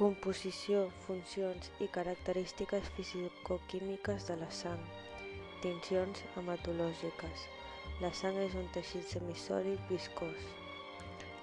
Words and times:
Composició, 0.00 0.86
funcions 1.04 1.66
i 1.84 1.86
característiques 1.92 2.86
fisicoquímiques 2.96 4.28
de 4.30 4.36
la 4.40 4.46
sang. 4.58 4.80
Tincions 5.60 6.22
hematològiques. 6.40 7.42
La 8.00 8.08
sang 8.20 8.38
és 8.40 8.56
un 8.56 8.70
teixit 8.72 9.04
semisòlid 9.10 9.82
viscós. 9.90 10.46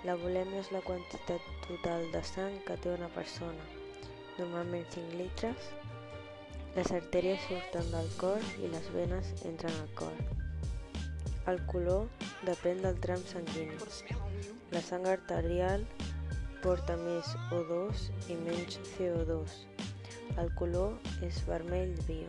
La 0.10 0.16
volèmia 0.24 0.64
és 0.64 0.72
la 0.74 0.82
quantitat 0.88 1.46
total 1.68 2.10
de 2.16 2.24
sang 2.32 2.58
que 2.66 2.80
té 2.82 2.96
una 2.96 3.12
persona, 3.20 3.68
normalment 4.40 4.90
5 4.98 5.14
litres. 5.22 5.70
Les 6.80 6.92
artèries 6.98 7.46
surten 7.46 7.94
del 7.94 8.10
cor 8.18 8.42
i 8.58 8.74
les 8.74 8.90
venes 8.98 9.36
entren 9.52 9.78
al 9.84 9.94
cor. 10.02 10.18
El 11.54 11.62
color 11.70 12.10
depèn 12.50 12.82
del 12.82 12.98
tram 13.06 13.22
sanguini. 13.36 13.78
La 14.74 14.82
sang 14.82 15.06
arterial 15.14 15.86
porta 16.64 16.96
més 17.00 17.34
O2 17.56 18.04
i 18.34 18.38
menys 18.46 18.80
CO2. 18.94 19.58
El 20.42 20.52
color 20.60 20.96
és 21.26 21.40
vermell 21.48 21.94
viu. 22.08 22.28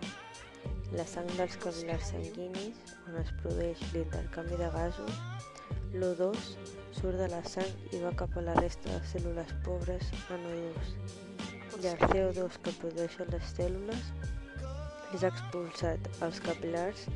La 0.97 1.05
sang 1.09 1.29
dels 1.37 1.57
capil·lars 1.63 2.13
sanguinis, 2.13 2.95
on 3.09 3.19
es 3.21 3.33
produeix 3.43 3.83
l'intercanvi 3.93 4.59
de 4.61 4.69
gasos, 4.77 5.19
l'O2 5.95 6.39
surt 6.99 7.21
de 7.21 7.29
la 7.33 7.41
sang 7.55 7.95
i 7.95 8.03
va 8.03 8.15
cap 8.21 8.37
a 8.37 8.45
la 8.45 8.55
resta 8.61 8.91
de 8.91 9.01
cèl·lules 9.13 9.53
pobres 9.67 10.13
en 10.37 10.47
O2. 10.53 10.95
I 11.79 11.91
el 11.93 12.07
CO2 12.09 12.61
que 12.65 12.75
produeixen 12.81 13.35
les 13.35 13.53
cèl·lules 13.59 14.13
és 15.17 15.25
expulsat 15.29 16.09
als 16.27 16.41
capil·lars 16.45 17.07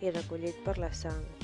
i 0.00 0.12
recollit 0.14 0.60
per 0.66 0.78
la 0.80 0.92
sang. 1.04 1.41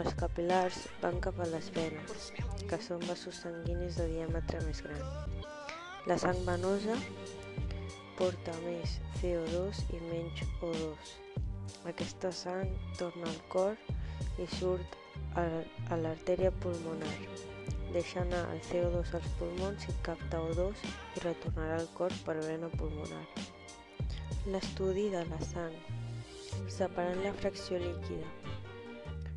Els 0.00 0.14
capil·lars 0.18 0.76
van 1.02 1.20
cap 1.22 1.36
a 1.38 1.44
les 1.46 1.68
venes, 1.74 2.30
que 2.66 2.78
són 2.82 3.02
vasos 3.06 3.36
sanguinis 3.44 3.98
de 4.00 4.08
diàmetre 4.10 4.58
més 4.66 4.80
gran. 4.82 5.04
La 6.10 6.16
sang 6.18 6.40
venosa 6.48 6.96
porta 8.18 8.54
més 8.64 8.96
CO2 9.20 9.82
i 9.94 10.00
menys 10.08 10.42
O2. 10.66 11.12
Aquesta 11.92 12.32
sang 12.34 12.72
torna 12.98 13.30
al 13.30 13.38
cor 13.54 13.78
i 14.42 14.48
surt 14.56 14.98
a 15.38 15.98
l'artèria 16.02 16.50
pulmonar. 16.64 17.14
Deixa 17.94 18.24
anar 18.24 18.42
el 18.50 18.62
CO2 18.66 19.14
als 19.20 19.28
pulmons 19.38 19.86
i 19.92 19.94
capta 20.08 20.40
O2 20.48 20.82
i 20.90 21.22
retornarà 21.28 21.78
al 21.78 21.90
cor 22.00 22.16
per 22.26 22.40
vena 22.42 22.72
pulmonar. 22.74 23.22
L'estudi 24.50 25.06
de 25.14 25.22
la 25.30 25.38
sang. 25.52 25.78
Separant 26.70 27.22
la 27.22 27.32
fracció 27.38 27.78
líquida, 27.78 28.26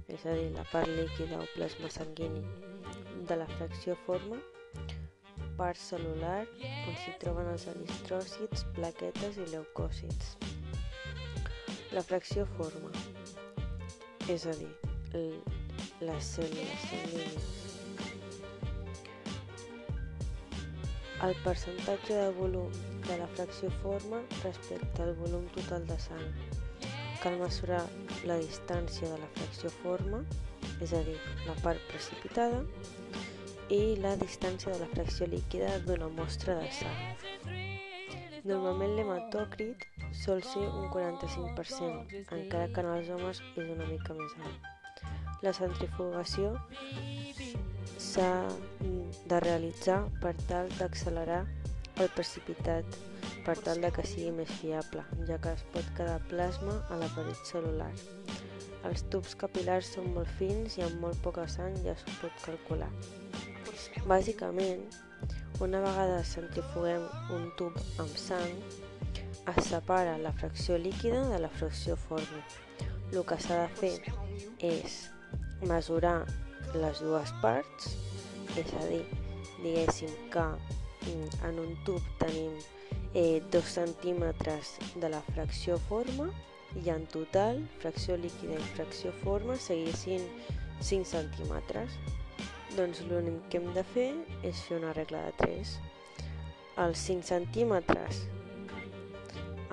és 0.08 0.26
a 0.26 0.34
dir, 0.38 0.52
la 0.56 0.64
part 0.72 0.88
líquida 0.88 1.40
o 1.42 1.48
plasma 1.54 1.90
sanguini, 1.92 2.44
de 3.28 3.36
la 3.36 3.48
fracció 3.58 3.96
forma, 4.06 4.38
part 5.60 5.80
celular, 5.82 6.46
on 6.88 6.96
s'hi 7.02 7.16
troben 7.24 7.50
els 7.52 7.68
eritròcits, 7.74 8.64
plaquetes 8.78 9.40
i 9.44 9.48
leucòcits. 9.52 10.36
La 11.96 12.04
fracció 12.08 12.46
forma, 12.56 12.92
és 14.32 14.46
a 14.48 14.56
dir, 14.60 14.72
les 16.08 16.32
cèl·lules 16.36 16.86
sanguínies. 16.92 17.50
El 21.26 21.34
percentatge 21.42 22.14
de 22.14 22.30
volum 22.38 22.72
de 23.08 23.18
la 23.18 23.28
fracció 23.34 23.72
forma 23.82 24.22
respecte 24.44 25.04
al 25.04 25.16
volum 25.24 25.48
total 25.58 25.88
de 25.90 26.00
sang. 26.06 26.57
Cal 27.22 27.38
mesurar 27.42 27.84
la 28.30 28.38
distància 28.42 29.10
de 29.10 29.18
la 29.22 29.30
fracció 29.38 29.72
forma, 29.82 30.22
és 30.84 30.94
a 30.94 31.02
dir, 31.08 31.18
la 31.48 31.56
part 31.64 31.82
precipitada, 31.90 32.62
i 33.74 33.98
la 34.00 34.14
distància 34.16 34.72
de 34.72 34.80
la 34.84 34.90
fracció 34.94 35.28
líquida 35.28 35.74
d'una 35.88 36.08
mostra 36.20 36.56
de 36.62 36.70
sang. 36.72 37.26
Normalment 38.48 38.94
l'hematòcrit 38.96 39.84
sol 40.16 40.40
ser 40.46 40.64
un 40.64 40.88
45%, 40.94 42.22
encara 42.38 42.70
que 42.72 42.84
en 42.86 42.92
els 42.94 43.10
homes 43.12 43.42
és 43.58 43.72
una 43.74 43.88
mica 43.90 44.16
més 44.16 44.38
alt. 44.46 44.70
La 45.44 45.52
centrifugació 45.54 46.54
s'ha 48.00 48.32
de 49.28 49.42
realitzar 49.44 50.00
per 50.22 50.34
tal 50.48 50.72
d'accelerar 50.78 51.44
el 51.98 52.10
precipitat 52.16 52.98
per 53.48 53.56
tal 53.64 53.80
de 53.80 53.88
que 53.96 54.04
sigui 54.04 54.34
més 54.36 54.50
fiable, 54.60 55.06
ja 55.30 55.38
que 55.40 55.54
es 55.56 55.62
pot 55.72 55.86
quedar 55.96 56.18
plasma 56.28 56.74
a 56.92 56.98
la 57.00 57.08
paret 57.16 57.40
celular. 57.48 57.94
Els 58.90 59.06
tubs 59.12 59.38
capilars 59.40 59.94
són 59.96 60.10
molt 60.18 60.34
fins 60.36 60.76
i 60.76 60.84
amb 60.84 61.00
molt 61.06 61.22
poca 61.24 61.46
sang 61.54 61.78
ja 61.86 61.94
s'ho 61.96 62.12
pot 62.20 62.44
calcular. 62.44 62.92
Bàsicament, 64.12 64.84
una 65.64 65.80
vegada 65.86 66.20
centrifuguem 66.28 67.08
un 67.38 67.48
tub 67.60 67.80
amb 68.04 68.20
sang, 68.20 68.60
es 69.56 69.64
separa 69.72 70.20
la 70.20 70.36
fracció 70.36 70.76
líquida 70.78 71.24
de 71.32 71.40
la 71.40 71.52
fracció 71.56 71.96
forma. 71.96 72.44
El 73.14 73.24
que 73.24 73.40
s'ha 73.40 73.64
de 73.64 73.70
fer 73.80 73.94
és 74.76 75.06
mesurar 75.72 76.18
les 76.76 77.00
dues 77.00 77.32
parts, 77.40 77.94
és 78.60 78.74
a 78.76 78.88
dir, 78.92 79.06
diguéssim 79.64 80.12
que 80.36 80.50
mm, 80.52 81.46
en 81.48 81.64
un 81.64 81.78
tub 81.88 82.04
tenim 82.20 82.60
eh, 83.18 83.42
2 83.52 83.64
centímetres 83.66 84.78
de 85.02 85.10
la 85.10 85.22
fracció 85.34 85.80
forma 85.90 86.30
i 86.78 86.92
en 86.94 87.08
total, 87.10 87.64
fracció 87.82 88.14
líquida 88.22 88.60
i 88.60 88.68
fracció 88.76 89.12
forma 89.24 89.56
seguissin 89.58 90.22
5 90.86 91.10
centímetres. 91.10 91.98
Doncs 92.78 93.02
l'únic 93.10 93.42
que 93.50 93.58
hem 93.58 93.72
de 93.74 93.84
fer 93.96 94.12
és 94.46 94.62
fer 94.68 94.78
una 94.78 94.94
regla 94.94 95.24
de 95.26 95.34
3. 95.42 95.74
Els 96.86 97.08
5 97.10 97.26
centímetres 97.32 98.22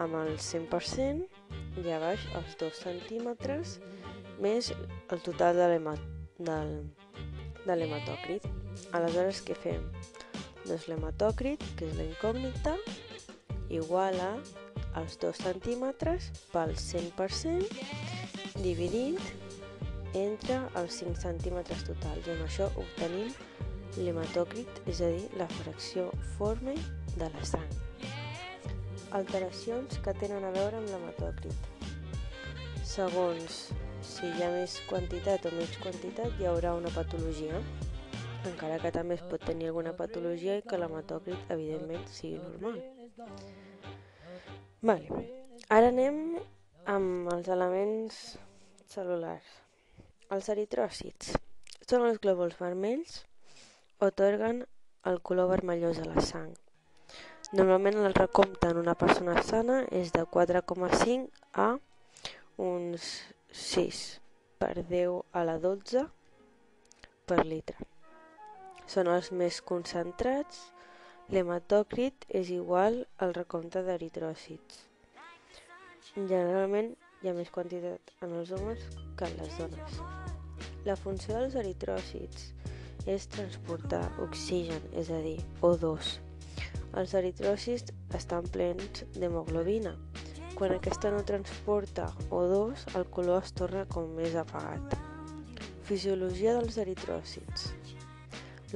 amb 0.01 0.17
el 0.23 0.39
100% 0.41 1.85
i 1.85 1.93
a 1.93 2.01
baix 2.01 2.25
els 2.41 2.57
2 2.65 2.83
centímetres 2.87 3.77
més 4.41 4.73
el 5.13 5.21
total 5.21 5.61
de 5.61 5.69
l'hematòcrit. 7.77 8.49
Aleshores, 8.97 9.45
què 9.45 9.55
fem? 9.55 9.85
Doncs 10.65 10.89
l'hematòcrit, 10.89 11.61
que 11.77 11.85
és 11.91 11.99
la 11.99 12.09
incògnita, 12.09 12.79
igual 13.71 14.21
a 14.21 14.33
els 15.01 15.17
2 15.23 15.41
centímetres 15.47 16.31
pel 16.53 16.75
100% 16.79 17.71
dividint 18.63 19.19
entre 20.15 20.61
els 20.79 21.01
5 21.03 21.19
centímetres 21.25 21.83
totals 21.89 22.29
i 22.29 22.35
amb 22.35 22.47
això 22.47 22.69
obtenim 22.79 23.33
l'hematòcrit, 23.99 24.83
és 24.91 25.01
a 25.03 25.11
dir, 25.11 25.25
la 25.39 25.49
fracció 25.61 26.09
forme 26.37 26.75
de 27.17 27.29
la 27.31 27.45
sang. 27.47 27.75
Alteracions 29.15 29.99
que 30.03 30.15
tenen 30.19 30.47
a 30.47 30.53
veure 30.55 30.81
amb 30.81 30.91
l'hematòcrit. 30.91 31.71
Segons 32.95 33.61
si 34.05 34.31
hi 34.31 34.43
ha 34.45 34.51
més 34.55 34.77
quantitat 34.91 35.47
o 35.49 35.55
menys 35.55 35.79
quantitat, 35.83 36.35
hi 36.39 36.51
haurà 36.51 36.75
una 36.79 36.93
patologia, 36.95 37.63
encara 38.51 38.79
que 38.83 38.93
també 38.95 39.19
es 39.19 39.25
pot 39.31 39.47
tenir 39.47 39.71
alguna 39.71 39.95
patologia 39.97 40.59
i 40.59 40.67
que 40.69 40.79
l'hematòcrit, 40.79 41.49
evidentment, 41.55 42.05
sigui 42.13 42.43
normal. 42.43 42.83
Vale. 44.83 45.09
Ara 45.73 45.89
anem 45.93 46.19
amb 46.91 47.31
els 47.35 47.49
elements 47.49 48.19
cel·lulars. 48.91 49.47
Els 50.35 50.49
eritròcits 50.53 51.35
són 51.89 52.07
els 52.09 52.19
glòbuls 52.25 52.57
vermells 52.59 53.21
otorguen 54.03 54.65
el 55.11 55.21
color 55.29 55.51
vermellós 55.53 56.01
a 56.03 56.09
la 56.09 56.23
sang. 56.25 56.53
Normalment 57.55 58.01
el 58.03 58.15
recompte 58.17 58.71
en 58.73 58.81
una 58.81 58.97
persona 58.99 59.37
sana 59.47 59.83
és 59.93 60.11
de 60.17 60.25
4,5 60.37 61.29
a 61.55 61.69
uns 62.67 63.11
6 63.53 64.03
per 64.59 64.75
10 64.81 65.21
a 65.33 65.45
la 65.47 65.59
12 65.63 66.07
per 67.29 67.45
litre. 67.47 67.77
Són 68.91 69.09
els 69.13 69.31
més 69.33 69.61
concentrats. 69.63 70.74
L'hematòcrit 71.33 72.27
és 72.29 72.51
igual 72.53 72.99
al 73.25 73.31
recompte 73.33 73.81
d'eritròcits. 73.87 74.83
Generalment 76.15 76.91
hi 77.23 77.31
ha 77.31 77.33
més 77.37 77.49
quantitat 77.55 78.11
en 78.27 78.35
els 78.37 78.51
homes 78.53 78.83
que 79.17 79.25
en 79.31 79.39
les 79.39 79.55
dones. 79.57 79.95
La 80.85 80.97
funció 81.01 81.39
dels 81.39 81.55
eritròcits 81.57 82.51
és 83.09 83.25
transportar 83.33 84.03
oxigen, 84.21 84.85
és 84.93 85.09
a 85.09 85.21
dir, 85.25 85.39
O2. 85.65 86.11
Els 87.01 87.15
eritròcits 87.17 87.95
estan 88.19 88.45
plens 88.53 89.07
d'hemoglobina. 89.17 89.95
Quan 90.59 90.75
aquesta 90.75 91.09
no 91.15 91.23
transporta 91.25 92.11
O2, 92.29 92.85
el 93.01 93.09
color 93.17 93.41
es 93.47 93.55
torna 93.57 93.87
com 93.89 94.13
més 94.19 94.37
apagat. 94.37 94.99
Fisiologia 95.89 96.53
dels 96.59 96.77
eritròcits. 96.85 97.73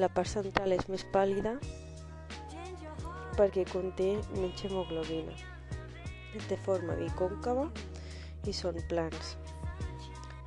La 0.00 0.08
part 0.08 0.32
central 0.32 0.72
és 0.72 0.88
més 0.88 1.04
pàl·lida 1.12 1.58
perquè 3.38 3.64
conté 3.70 4.16
menys 4.34 4.64
hemoglobina. 4.66 5.34
Té 6.48 6.58
forma 6.66 6.96
bicòncava 6.98 7.68
i 8.50 8.54
són 8.54 8.78
plans. 8.90 9.36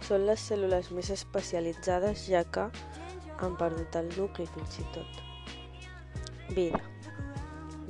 Són 0.04 0.26
les 0.28 0.44
cèl·lules 0.50 0.92
més 0.96 1.12
especialitzades 1.16 2.26
ja 2.28 2.44
que 2.44 2.68
han 3.42 3.56
perdut 3.58 3.96
el 3.96 4.10
nucli 4.18 4.48
fins 4.54 4.80
i 4.84 4.88
tot. 4.96 5.22
Vida. 6.52 6.82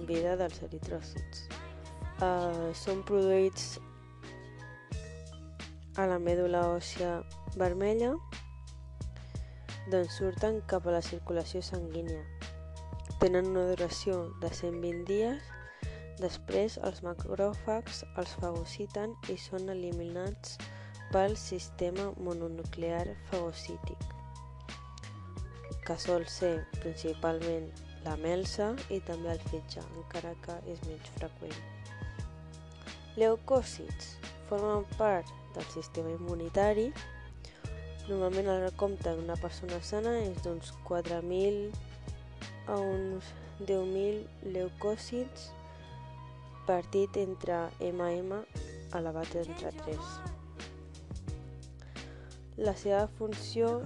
vida 0.05 0.35
dels 0.37 0.59
eritròcits. 0.65 1.47
Uh, 2.21 2.69
són 2.77 3.01
produïts 3.07 3.79
a 5.97 6.05
la 6.09 6.19
mèdula 6.21 6.61
òssia 6.75 7.21
vermella 7.57 8.11
d'on 9.89 10.05
surten 10.13 10.61
cap 10.69 10.85
a 10.87 10.93
la 10.97 11.01
circulació 11.01 11.63
sanguínia. 11.65 12.21
Tenen 13.21 13.51
una 13.51 13.67
duració 13.69 14.15
de 14.41 14.49
120 14.49 15.03
dies, 15.05 15.49
després 16.17 16.79
els 16.87 17.03
macròfags 17.05 17.99
els 18.17 18.31
fagociten 18.41 19.13
i 19.29 19.35
són 19.37 19.69
eliminats 19.69 20.55
pel 21.11 21.35
sistema 21.37 22.07
mononuclear 22.17 23.03
fagocític, 23.29 24.07
que 25.85 25.99
sol 26.01 26.25
ser 26.25 26.51
principalment 26.79 27.69
la 28.07 28.17
melsa 28.25 28.71
i 28.89 28.97
també 29.05 29.35
el 29.35 29.45
fetge, 29.51 29.85
encara 30.01 30.33
que 30.47 30.57
és 30.73 30.81
menys 30.89 31.13
freqüent. 31.19 31.61
Leucòcits 33.21 34.15
formen 34.49 34.89
part 34.97 35.29
del 35.53 35.69
sistema 35.77 36.17
immunitari 36.17 36.89
Normalment 38.09 38.47
el 38.49 38.63
recompte 38.65 39.13
d'una 39.13 39.37
persona 39.39 39.77
sana 39.85 40.17
és 40.23 40.41
d'uns 40.41 40.73
4.000 40.89 41.90
a 42.67 42.77
uns 42.77 43.33
10.000 43.65 44.51
leucòcits 44.53 45.49
partit 46.67 47.17
entre 47.17 47.69
MM 47.79 48.43
elevat 48.93 49.35
entre 49.35 49.71
3. 49.85 49.97
La 52.61 52.75
seva 52.77 53.07
funció 53.17 53.79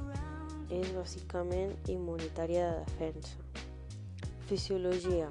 és 0.74 0.90
bàsicament 0.96 1.76
immunitària 1.92 2.66
de 2.72 2.80
defensa. 2.88 3.38
Fisiologia. 4.50 5.30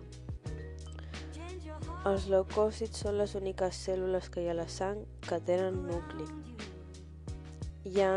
Els 2.09 2.27
leucòcits 2.29 3.05
són 3.05 3.19
les 3.21 3.35
úniques 3.39 3.79
cèl·lules 3.87 4.29
que 4.31 4.43
hi 4.45 4.49
ha 4.49 4.55
a 4.55 4.61
la 4.61 4.69
sang 4.69 5.01
que 5.25 5.41
tenen 5.49 5.83
nucli. 5.89 6.27
Hi 7.89 8.01
ha 8.01 8.11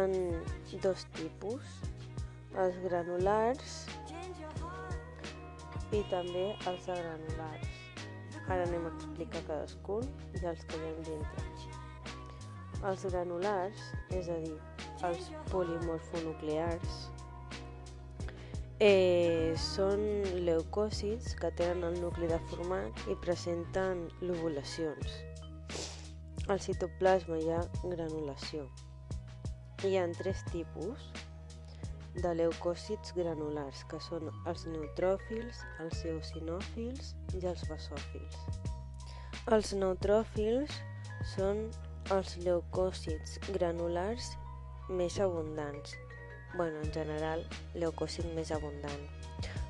dos 0.84 1.06
tipus, 1.18 1.64
els 2.56 2.78
granulars 2.84 3.78
i 5.95 6.01
també 6.12 6.45
els 6.69 6.88
agranulars. 6.92 7.75
Ara 8.48 8.63
anem 8.63 8.88
a 8.88 8.94
explicar 8.95 9.44
cadascun 9.48 10.07
i 10.39 10.45
els 10.45 10.63
que 10.68 10.80
hi 10.80 10.89
ha 10.89 10.95
dintre. 11.07 11.45
Els 12.88 13.06
granulars, 13.10 13.86
és 14.16 14.30
a 14.30 14.38
dir, 14.44 14.57
els 15.07 15.30
polimorfonuclears, 15.51 16.98
eh, 18.80 19.54
són 19.57 20.04
leucòcits 20.48 21.34
que 21.39 21.51
tenen 21.60 21.88
el 21.90 22.01
nucli 22.04 22.30
deformat 22.30 23.07
i 23.10 23.18
presenten 23.24 24.06
lobulacions. 24.22 25.18
Al 26.48 26.62
citoplasma 26.63 27.40
hi 27.42 27.50
ha 27.51 27.63
granulació. 27.83 28.68
Hi 29.83 29.98
ha 29.98 30.06
tres 30.18 30.44
tipus 30.54 31.10
de 32.22 32.34
leucòcits 32.34 33.14
granulars, 33.18 33.84
que 33.90 34.00
són 34.02 34.30
els 34.50 34.66
neutròfils, 34.69 35.62
els 35.84 36.04
eosinòfils 36.10 37.14
i 37.38 37.44
els 37.46 37.64
basòfils. 37.69 38.38
Els 39.54 39.74
neutròfils 39.78 40.80
són 41.36 41.68
els 42.16 42.36
leucòcits 42.44 43.38
granulars 43.54 44.34
més 44.90 45.19
abundants. 45.19 45.96
bueno, 46.56 46.80
en 46.81 46.92
general, 46.94 47.44
leucòcit 47.75 48.25
més 48.34 48.52
abundant. 48.52 49.04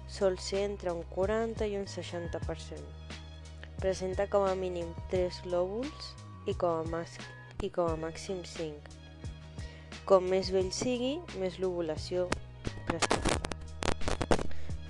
Sol 0.07 0.37
ser 0.39 0.61
entre 0.63 0.93
un 0.93 1.03
40 1.11 1.67
i 1.67 1.75
un 1.75 1.85
60%. 1.85 2.79
Presenta 3.81 4.27
com 4.29 4.45
a 4.47 4.55
mínim 4.55 4.93
3 5.11 5.41
lòbuls 5.51 6.13
i 6.47 6.53
com 6.53 6.93
a, 6.95 7.03
i 7.61 7.69
com 7.69 7.91
a 7.91 7.97
màxim 8.07 8.45
5 8.45 8.96
com 10.07 10.23
més 10.31 10.47
vell 10.55 10.69
sigui, 10.71 11.17
més 11.41 11.57
l'ovulació 11.59 12.29
presentarà. 12.87 13.35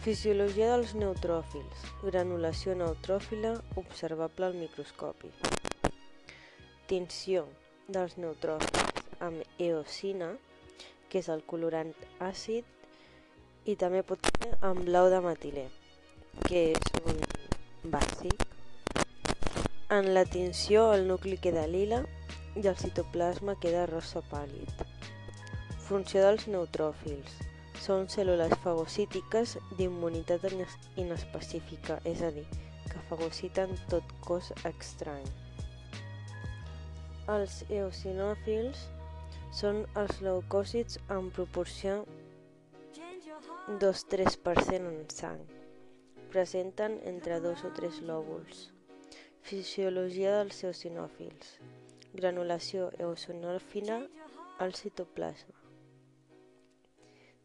Fisiologia 0.03 0.67
dels 0.75 0.91
neutròfils. 0.93 1.85
Granulació 2.05 2.75
neutròfila 2.77 3.55
observable 3.81 4.45
al 4.45 4.57
microscopi. 4.59 5.31
Tinció 6.91 7.47
dels 7.89 8.13
neutròfils 8.21 9.17
amb 9.25 9.41
eosina, 9.57 10.29
que 11.09 11.23
és 11.23 11.29
el 11.33 11.41
colorant 11.49 11.95
àcid, 12.21 12.67
i 13.65 13.75
també 13.75 14.03
pot 14.05 14.21
ser 14.29 14.51
amb 14.69 14.85
blau 14.85 15.09
de 15.09 15.23
metilè, 15.25 15.65
que 16.45 16.61
és 16.75 17.01
un 17.01 17.23
bàsic. 17.95 18.45
En 19.97 20.13
la 20.13 20.27
tinció 20.29 20.91
el 20.93 21.07
nucli 21.09 21.41
queda 21.41 21.65
lila 21.65 22.03
i 22.53 22.63
el 22.67 22.77
citoplasma 22.77 23.57
queda 23.59 23.89
rosa 23.89 24.21
pàl·lid. 24.29 24.86
Funció 25.87 26.19
dels 26.19 26.49
neutròfils. 26.51 27.35
Són 27.79 28.09
cèl·lules 28.11 28.51
fagocítiques 28.59 29.53
d'immunitat 29.79 30.43
inespecífica, 30.99 32.01
és 32.03 32.19
a 32.27 32.31
dir, 32.35 32.43
que 32.91 33.03
fagociten 33.07 33.71
tot 33.87 34.09
cos 34.25 34.49
estrany. 34.67 35.23
Els 37.31 37.61
eosinòfils 37.69 38.81
són 39.55 39.79
els 40.01 40.19
leucòcits 40.25 40.99
en 41.15 41.29
proporció 41.37 42.01
2-3% 43.85 44.91
en 44.91 45.05
sang. 45.15 45.39
Presenten 46.33 46.97
entre 47.13 47.39
2 47.45 47.63
o 47.63 47.71
3 47.79 48.01
lòbuls. 48.09 48.65
Fisiologia 49.47 50.35
dels 50.41 50.59
eosinòfils. 50.67 51.55
Granulació 52.11 52.89
eosinòfila 52.99 54.01
al 54.59 54.75
citoplasma. 54.75 55.56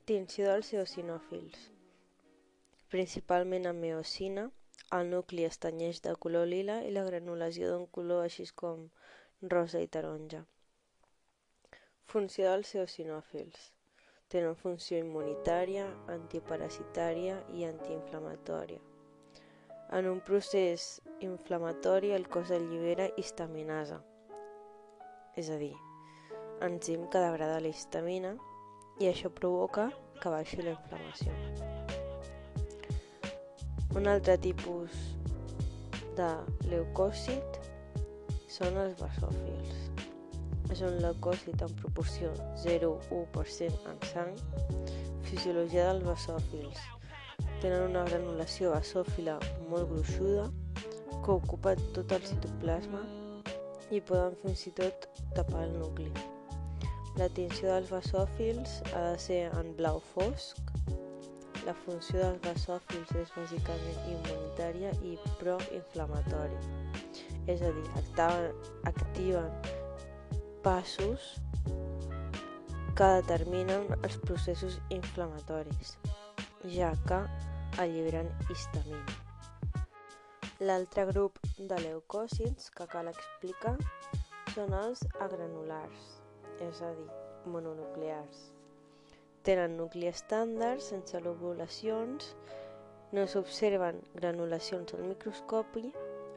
Tinció 0.02 0.48
dels 0.50 0.72
eosinòfils. 0.74 1.68
Principalment 2.90 3.68
amb 3.70 3.84
eosina, 3.86 4.48
el 4.96 5.12
nucli 5.12 5.44
es 5.46 5.60
tenyeix 5.62 6.00
de 6.02 6.16
color 6.24 6.48
lila 6.50 6.80
i 6.82 6.90
la 6.90 7.04
granulació 7.06 7.68
d'un 7.70 7.84
color 7.98 8.24
així 8.24 8.48
com 8.64 8.82
rosa 9.54 9.78
i 9.78 9.86
taronja. 9.86 10.42
Funció 12.10 12.50
dels 12.50 12.74
eosinòfils. 12.80 13.70
Tenen 14.26 14.58
funció 14.66 14.98
immunitària, 14.98 15.86
antiparasitària 16.18 17.38
i 17.54 17.62
antiinflamatòria. 17.70 18.82
En 19.94 20.10
un 20.10 20.18
procés 20.18 20.98
inflamatori 21.20 22.10
el 22.10 22.26
cos 22.26 22.50
allibera 22.50 23.12
histaminasa, 23.14 24.02
és 25.38 25.46
a 25.48 25.62
dir, 25.62 25.76
enzim 26.58 27.06
que 27.06 27.22
degrada 27.22 27.60
la 27.62 27.70
histamina 27.70 28.40
i 29.00 29.08
això 29.08 29.30
provoca 29.32 29.88
que 30.20 30.30
baixi 30.30 30.62
la 30.62 30.74
inflamació. 30.76 31.32
Un 33.96 34.08
altre 34.08 34.38
tipus 34.40 34.94
de 36.16 36.28
leucòcit 36.70 37.58
són 38.52 38.78
els 38.80 38.96
basòfils. 39.00 39.78
És 40.72 40.80
un 40.86 40.96
leucòcit 41.04 41.64
en 41.66 41.74
proporció 41.80 42.32
0,1% 42.64 43.90
en 43.92 44.02
sang. 44.12 44.32
Fisiologia 45.28 45.90
dels 45.90 46.06
basòfils. 46.08 46.80
Tenen 47.60 47.88
una 47.90 48.04
granulació 48.08 48.72
basòfila 48.72 49.38
molt 49.68 49.90
gruixuda 49.92 50.48
que 51.22 51.36
ocupa 51.36 51.76
tot 51.96 52.12
el 52.16 52.24
citoplasma 52.26 53.02
i 53.92 54.00
poden 54.00 54.38
fins 54.42 54.68
i 54.68 54.76
tot 54.78 55.08
tapar 55.36 55.66
el 55.68 55.76
nucli. 55.78 56.08
La 57.20 57.26
tinció 57.28 57.68
dels 57.68 57.90
basòfils 57.92 58.78
ha 58.96 59.00
de 59.10 59.16
ser 59.20 59.40
en 59.60 59.74
blau 59.76 59.98
fosc. 60.14 60.70
La 61.66 61.74
funció 61.84 62.22
dels 62.22 62.40
basòfils 62.46 63.10
és 63.20 63.32
bàsicament 63.36 64.06
immunitària 64.14 64.92
i 65.04 65.12
proinflamatòria. 65.42 66.62
És 67.52 67.60
a 67.60 67.72
dir, 67.76 67.84
activen, 68.00 68.56
activen 68.88 69.50
passos 70.64 71.26
que 72.96 73.10
determinen 73.18 73.92
els 73.98 74.16
processos 74.24 74.80
inflamatoris, 74.96 75.98
ja 76.78 76.94
que 77.04 77.20
alliberen 77.84 78.32
histamina. 78.48 79.20
L'altre 80.64 81.04
grup 81.12 81.38
de 81.58 81.84
leucòcits 81.84 82.72
que 82.72 82.88
cal 82.88 83.12
explicar 83.12 83.76
són 84.56 84.72
els 84.80 85.04
agranulars 85.20 86.21
és 86.68 86.82
a 86.82 86.90
dir, 86.96 87.08
mononuclears. 87.50 88.42
Tenen 89.42 89.76
nucli 89.76 90.06
estàndard, 90.06 90.82
sense 90.84 91.18
lobulacions, 91.24 92.32
no 93.12 93.26
s'observen 93.26 93.98
granulacions 94.14 94.94
al 94.94 95.02
microscopi, 95.10 95.90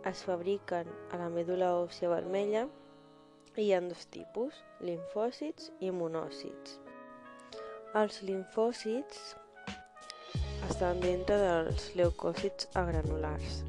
es 0.09 0.23
fabriquen 0.25 0.89
a 1.13 1.19
la 1.21 1.29
medul·la 1.33 1.71
òssia 1.79 2.09
vermella 2.11 2.65
i 3.55 3.63
hi 3.63 3.71
ha 3.73 3.79
dos 3.85 4.03
tipus, 4.13 4.57
linfòcits 4.83 5.71
i 5.79 5.93
monòcits. 5.95 6.79
Els 7.95 8.19
linfòcits 8.27 9.21
estan 10.69 10.99
dintre 10.99 11.37
dels 11.39 11.87
leucòcits 11.95 12.67
agranulars. 12.81 13.61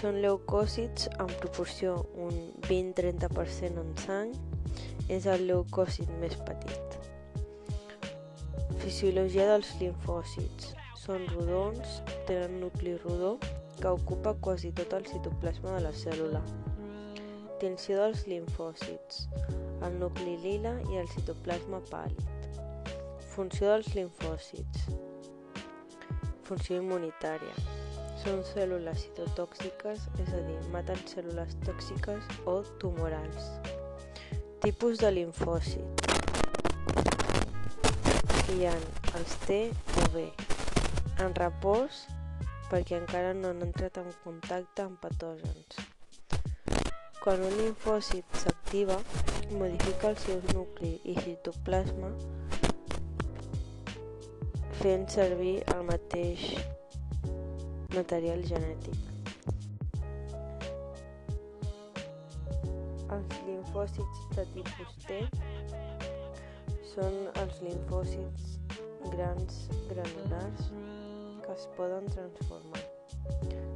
Són 0.00 0.18
leucòcits 0.24 1.06
en 1.22 1.30
proporció 1.38 1.94
un 2.18 2.34
20-30% 2.66 3.84
en 3.84 3.92
sang. 4.02 4.32
És 5.08 5.26
el 5.26 5.46
leucòcit 5.48 6.10
més 6.22 6.36
petit. 6.46 6.98
Fisiologia 8.82 9.48
dels 9.50 9.72
linfòcits. 9.80 10.72
Són 11.02 11.24
rodons, 11.32 12.00
tenen 12.28 12.60
nucli 12.62 12.96
rodó 13.02 13.36
que 13.80 13.88
ocupa 13.88 14.34
quasi 14.34 14.70
tot 14.72 14.92
el 14.98 15.06
citoplasma 15.06 15.76
de 15.76 15.80
la 15.86 15.92
cèl·lula. 15.94 16.42
Tinció 17.62 17.98
dels 18.02 18.26
linfòcits. 18.30 19.26
El 19.86 19.98
nucli 19.98 20.36
lila 20.42 20.76
i 20.90 20.98
el 20.98 21.10
citoplasma 21.14 21.82
pàl·lid. 21.90 22.58
Funció 23.34 23.72
dels 23.72 23.94
linfòcits. 23.94 24.88
Funció 26.46 26.82
immunitària. 26.82 27.54
Són 28.22 28.42
cèl·lules 28.52 29.06
citotòxiques, 29.06 30.06
és 30.22 30.34
a 30.34 30.42
dir, 30.46 30.58
maten 30.74 30.98
cèl·lules 31.10 31.54
tòxiques 31.66 32.34
o 32.46 32.60
tumorals. 32.82 33.61
Tipus 34.62 35.00
de 35.02 35.08
linfòcit. 35.10 36.02
Hi 38.52 38.66
ha 38.68 38.74
els 39.18 39.32
T 39.42 39.56
o 39.98 40.04
B. 40.12 40.22
En 41.24 41.34
repòs, 41.34 42.04
perquè 42.68 43.00
encara 43.00 43.32
no 43.34 43.50
han 43.50 43.64
entrat 43.66 43.98
en 43.98 44.06
contacte 44.22 44.84
amb 44.84 45.02
patògens. 45.02 45.82
Quan 47.24 47.42
un 47.42 47.58
linfòcit 47.58 48.38
s'activa, 48.44 49.00
modifica 49.50 50.12
el 50.14 50.20
seu 50.28 50.38
nucli 50.54 50.94
i 51.10 51.16
citoplasma 51.24 52.12
fent 54.78 55.10
servir 55.10 55.56
el 55.74 55.82
mateix 55.90 56.52
material 57.98 58.46
genètic. 58.46 59.11
Els 63.82 63.96
linfòcits 63.98 64.36
de 64.36 64.42
tipus 64.54 64.90
T 65.02 65.16
són 66.86 67.14
els 67.40 67.56
linfòcits 67.64 68.42
grans 69.10 69.56
granulars 69.88 70.68
que 71.42 71.50
es 71.54 71.64
poden 71.78 72.06
transformar. 72.12 72.82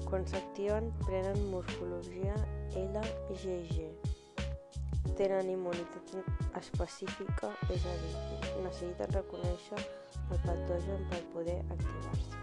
Quan 0.04 0.22
s'activen 0.30 0.92
prenen 1.00 1.40
morfologia 1.50 2.36
LGG. 2.82 3.88
Tenen 5.18 5.50
immunitat 5.56 6.14
específica, 6.60 7.50
és 7.74 7.88
a 7.90 7.96
dir, 8.04 8.14
necessiten 8.62 9.10
reconèixer 9.16 9.80
el 9.80 10.38
patogen 10.46 11.02
per 11.10 11.22
poder 11.34 11.58
activar-se. 11.74 12.38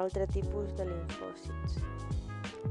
Altre 0.00 0.24
tipus 0.32 0.72
de 0.80 0.88
linfòcits. 0.94 1.78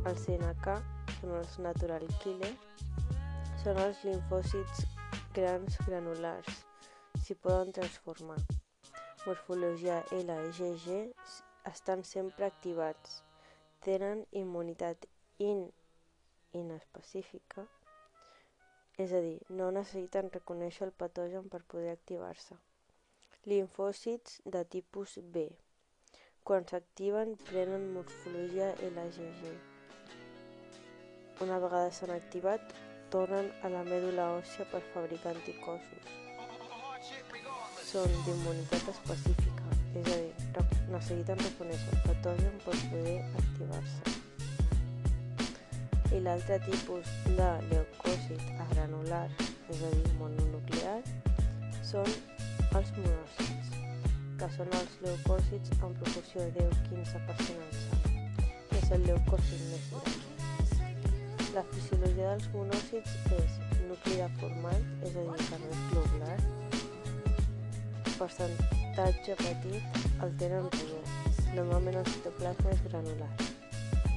El 0.10 0.18
CNK 0.26 0.82
són 1.24 1.38
els 1.40 1.54
natural 1.64 2.04
killer, 2.20 2.52
són 3.62 3.78
els 3.80 4.02
linfòcits 4.04 4.82
grans 5.38 5.78
granulars, 5.86 6.58
s'hi 7.24 7.38
poden 7.40 7.72
transformar. 7.78 8.42
Morfologia 9.24 10.02
L 10.18 10.36
i 10.50 10.52
GG 10.58 10.98
estan 11.72 12.04
sempre 12.04 12.50
activats, 12.50 13.22
tenen 13.88 14.26
immunitat 14.36 15.08
in 15.40 15.64
inespecífica, 16.60 17.64
és 19.00 19.16
a 19.16 19.24
dir, 19.24 19.40
no 19.50 19.72
necessiten 19.72 20.32
reconèixer 20.36 20.90
el 20.90 20.92
patogen 20.92 21.48
per 21.48 21.64
poder 21.64 21.96
activar-se. 21.96 22.60
Linfòcits 23.48 24.42
de 24.44 24.68
tipus 24.76 25.22
B. 25.24 25.48
Quan 26.44 26.68
s'activen 26.68 27.38
prenen 27.48 27.94
morfologia 27.96 28.74
LGG. 28.92 29.73
Una 31.44 31.58
vegada 31.60 31.92
s'han 31.92 32.12
activat, 32.14 32.70
tornen 33.12 33.50
a 33.68 33.70
la 33.72 33.82
mèdula 33.84 34.30
òssia 34.38 34.64
per 34.72 34.80
fabricar 34.94 35.34
anticossos. 35.34 36.06
Són 37.84 38.14
d'immunitat 38.28 38.88
específica, 38.94 39.74
és 40.00 40.08
a 40.14 40.20
dir, 40.22 40.64
necessiten 40.94 41.42
reconèixer 41.44 41.98
el 41.98 42.02
patogen 42.06 42.56
per 42.64 42.78
poder 42.94 43.18
activar-se. 43.42 44.16
I 46.16 46.24
l'altre 46.24 46.62
tipus 46.70 47.12
de 47.28 47.52
leucòcit 47.74 48.48
agranular, 48.70 49.28
és 49.44 49.84
a 49.84 49.94
dir, 49.98 50.16
mononuclear, 50.22 51.00
són 51.92 52.08
els 52.80 52.94
monòcits, 53.02 53.76
que 54.40 54.54
són 54.56 54.78
els 54.80 55.00
leucòcits 55.08 55.76
en 55.82 56.00
proporció 56.04 56.48
de 56.48 56.70
10-15% 56.94 57.58
en 57.68 57.82
sang. 57.82 58.22
És 58.80 58.94
el 58.96 59.10
leucòcit 59.12 59.68
més 59.74 59.92
gran. 59.92 60.33
La 61.54 61.62
fisiologia 61.70 62.32
dels 62.32 62.48
monòcits 62.50 63.12
és 63.38 63.58
nucli 63.86 64.16
deformat, 64.18 64.88
és 65.06 65.18
a 65.22 65.26
dir, 65.26 65.44
carrer 65.52 65.76
globular, 65.92 66.38
percentatge 68.16 69.36
petit 69.42 70.00
el 70.26 70.34
tenen 70.40 70.66
rodó. 70.66 71.02
Normalment 71.54 72.00
el 72.00 72.10
citoplasma 72.10 72.74
és 72.74 72.82
granular. 72.88 73.30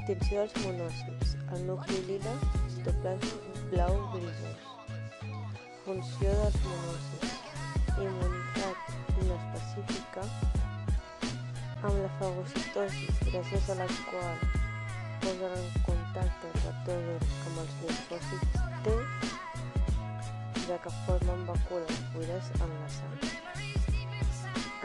Tinció 0.08 0.46
dels 0.46 0.56
monòcits. 0.64 1.36
El 1.52 1.66
nucli 1.68 1.98
lila, 2.08 2.32
citoplasma 2.72 3.52
blau 3.74 4.00
grisós. 4.14 4.64
Funció 5.84 6.32
dels 6.40 6.58
monòcits. 6.70 7.36
Immunitat 7.96 9.20
inespecífica 9.20 10.24
amb 11.84 12.00
la 12.00 12.10
fagocitosi, 12.16 13.12
gràcies 13.28 13.70
a 13.72 13.82
la 13.82 13.92
qual 14.08 14.44
posen 15.20 15.58
en 15.60 15.72
contacte 16.16 16.46
el 16.48 16.60
patogen 16.64 17.18
amb 17.46 17.58
els 17.60 17.72
linfòcits 17.82 18.60
T, 18.84 18.92
ja 20.64 20.78
que 20.84 20.92
formen 21.04 21.42
vacuoles 21.48 21.98
buides 22.14 22.48
en 22.56 22.72
la 22.72 22.88
sang. 22.94 23.18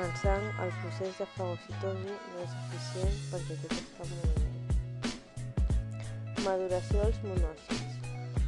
En 0.04 0.12
sang, 0.20 0.46
el 0.66 0.74
procés 0.82 1.22
de 1.22 1.28
fagocitosi 1.38 2.12
no 2.12 2.44
és 2.44 2.58
eficient 2.64 3.16
perquè 3.32 3.58
tot 3.64 3.78
està 3.78 4.08
en 4.08 4.12
moviment. 4.18 4.60
Maduració 6.44 7.00
dels 7.06 7.24
monòcits. 7.30 7.96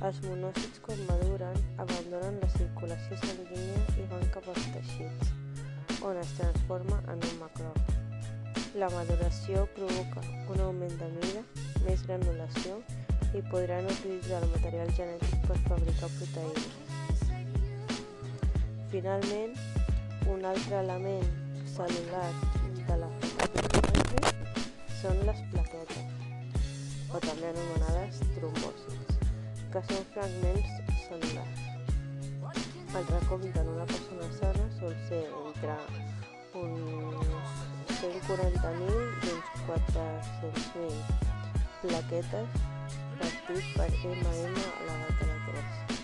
Els 0.04 0.22
monòcits, 0.28 0.84
quan 0.84 1.00
maduren, 1.08 1.60
abandonen 1.80 2.42
la 2.44 2.54
circulació 2.58 3.22
sanguínia 3.24 3.80
i 3.96 4.10
van 4.12 4.28
cap 4.36 4.50
als 4.52 4.72
teixits, 4.76 5.32
on 6.04 6.20
es 6.20 6.36
transforma 6.42 7.00
en 7.08 7.28
un 7.32 7.36
macròfag. 7.46 8.00
La 8.76 8.92
maduració 8.92 9.70
provoca 9.78 10.26
un 10.52 10.68
augment 10.68 11.00
de 11.00 11.14
mida 11.22 11.72
més 11.86 12.04
granulació 12.08 12.80
i 13.34 13.42
podran 13.50 13.88
utilitzar 13.90 14.42
el 14.44 14.52
material 14.52 14.92
genètic 14.98 15.48
per 15.48 15.58
fabricar 15.68 16.10
proteïnes. 16.18 16.68
Finalment, 18.94 19.56
un 20.34 20.46
altre 20.46 20.80
element 20.84 21.32
cel·lular 21.74 22.28
de 22.90 22.98
la 23.02 23.10
fetogènesi 23.24 24.20
són 25.00 25.24
les 25.30 25.42
plaquetes, 25.54 26.06
o 27.10 27.22
també 27.26 27.50
anomenades 27.50 28.22
trombòcits, 28.36 29.20
que 29.74 29.84
són 29.90 30.08
fragments 30.14 30.96
cel·lulars. 31.08 31.68
El 32.94 33.08
recompte 33.10 33.60
en 33.60 33.74
una 33.74 33.90
persona 33.90 34.30
sana 34.38 34.70
sol 34.80 34.96
ser 35.10 35.26
entre 35.42 35.78
uns 36.62 37.28
140.000 37.98 38.90
i 38.94 39.36
uns 39.36 39.54
400.000 39.68 41.33
plaquetes 41.84 42.48
partit 43.20 43.66
per 43.76 43.90
MM 43.92 44.60
elevat 44.84 45.24
a 45.24 45.26
la 45.28 45.38
3. 45.48 45.98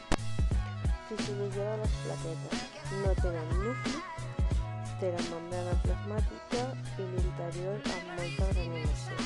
Fisiologia 1.07 1.67
de 1.71 1.77
les 1.81 1.93
plaquetes. 2.03 2.59
No 3.03 3.13
tenen 3.21 3.47
nucli, 3.61 4.01
tenen 4.99 5.29
membrana 5.31 5.77
plasmàtica 5.85 6.65
i 6.99 7.07
l'interior 7.13 7.79
amb 7.95 8.11
molta 8.17 8.49
granulació. 8.51 9.17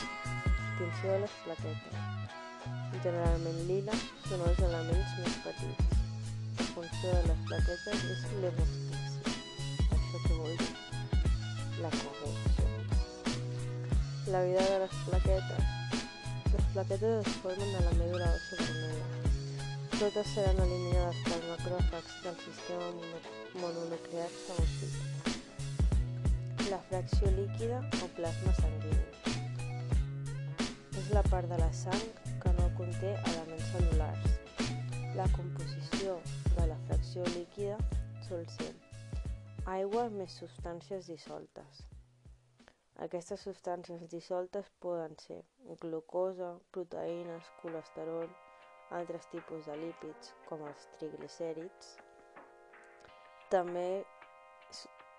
Tinció 0.78 1.10
de 1.10 1.20
les 1.26 1.36
plaquetes. 1.48 2.00
Generalment 3.02 3.62
lila 3.72 4.00
són 4.30 4.48
els 4.48 4.64
elements 4.70 5.20
més 5.20 5.38
petits. 5.50 6.02
La 6.62 6.72
funció 6.76 7.16
de 7.18 7.28
les 7.32 7.46
plaquetes 7.50 8.10
és 8.16 8.26
l'hemostasi. 8.44 9.38
Això 9.98 10.26
què 10.28 10.42
vol 10.42 10.58
dir? 10.62 10.74
La 11.82 11.96
correcció. 12.00 12.68
La 14.34 14.44
vida 14.50 14.68
de 14.70 14.84
les 14.86 15.02
plaquetes 15.08 15.83
plaquetes 16.74 17.28
es 17.28 17.34
formen 17.36 17.76
a 17.76 17.82
la 17.82 17.92
óssea 17.92 18.58
vermella. 18.60 19.06
Totes 20.00 20.28
seran 20.34 20.58
eliminades 20.58 21.20
pels 21.28 21.46
macròfags 21.52 22.14
del 22.24 22.38
sistema 22.46 22.88
mononuclear 23.62 24.32
fagocit. 24.48 24.94
La 26.72 26.80
fracció 26.90 27.30
líquida 27.38 27.78
o 28.02 28.10
plasma 28.18 28.56
sanguini. 28.58 29.08
És 30.98 31.14
la 31.14 31.24
part 31.30 31.48
de 31.54 31.62
la 31.62 31.72
sang 31.84 32.06
que 32.42 32.58
no 32.58 32.68
conté 32.82 33.14
elements 33.22 33.70
cel·lulars. 33.76 34.26
La 35.14 35.30
composició 35.38 36.18
de 36.58 36.70
la 36.74 36.80
fracció 36.88 37.22
líquida 37.38 37.78
sol 38.28 38.50
ser 38.58 38.74
aigua 39.78 40.10
més 40.10 40.42
substàncies 40.42 41.06
dissoltes. 41.14 41.93
Aquestes 43.04 43.42
substàncies 43.44 44.06
dissoltes 44.08 44.70
poden 44.84 45.18
ser 45.20 45.42
glucosa, 45.82 46.54
proteïnes, 46.72 47.50
colesterol, 47.60 48.30
altres 49.00 49.28
tipus 49.34 49.66
de 49.68 49.76
lípids, 49.82 50.30
com 50.48 50.64
els 50.70 50.86
triglicèrids. 50.94 51.90
També 53.52 54.06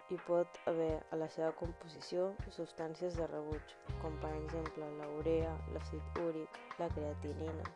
hi 0.09 0.19
pot 0.29 0.61
haver 0.71 0.95
a 1.12 1.19
la 1.21 1.29
seva 1.35 1.50
composició 1.59 2.31
substàncies 2.57 3.19
de 3.21 3.29
rebuig, 3.29 3.76
com 4.00 4.17
per 4.23 4.33
exemple 4.38 4.88
la 5.03 5.11
urea, 5.19 5.53
l'àcid 5.76 6.23
úric, 6.25 6.59
la 6.81 6.88
creatinina. 6.97 7.69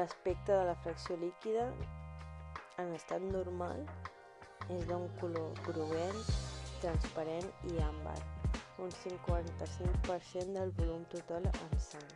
L'aspecte 0.00 0.56
de 0.56 0.64
la 0.70 0.78
fracció 0.86 1.20
líquida 1.20 1.68
en 2.80 2.96
estat 2.96 3.28
normal 3.36 3.84
és 4.72 4.88
d'un 4.88 5.10
color 5.20 5.52
groguenc 5.68 6.43
transparent 6.84 7.48
i 7.72 7.80
àmbar, 7.80 8.18
un 8.84 8.92
55% 9.00 10.52
del 10.52 10.72
volum 10.78 11.04
total 11.16 11.48
en 11.48 11.74
sang. 11.80 12.10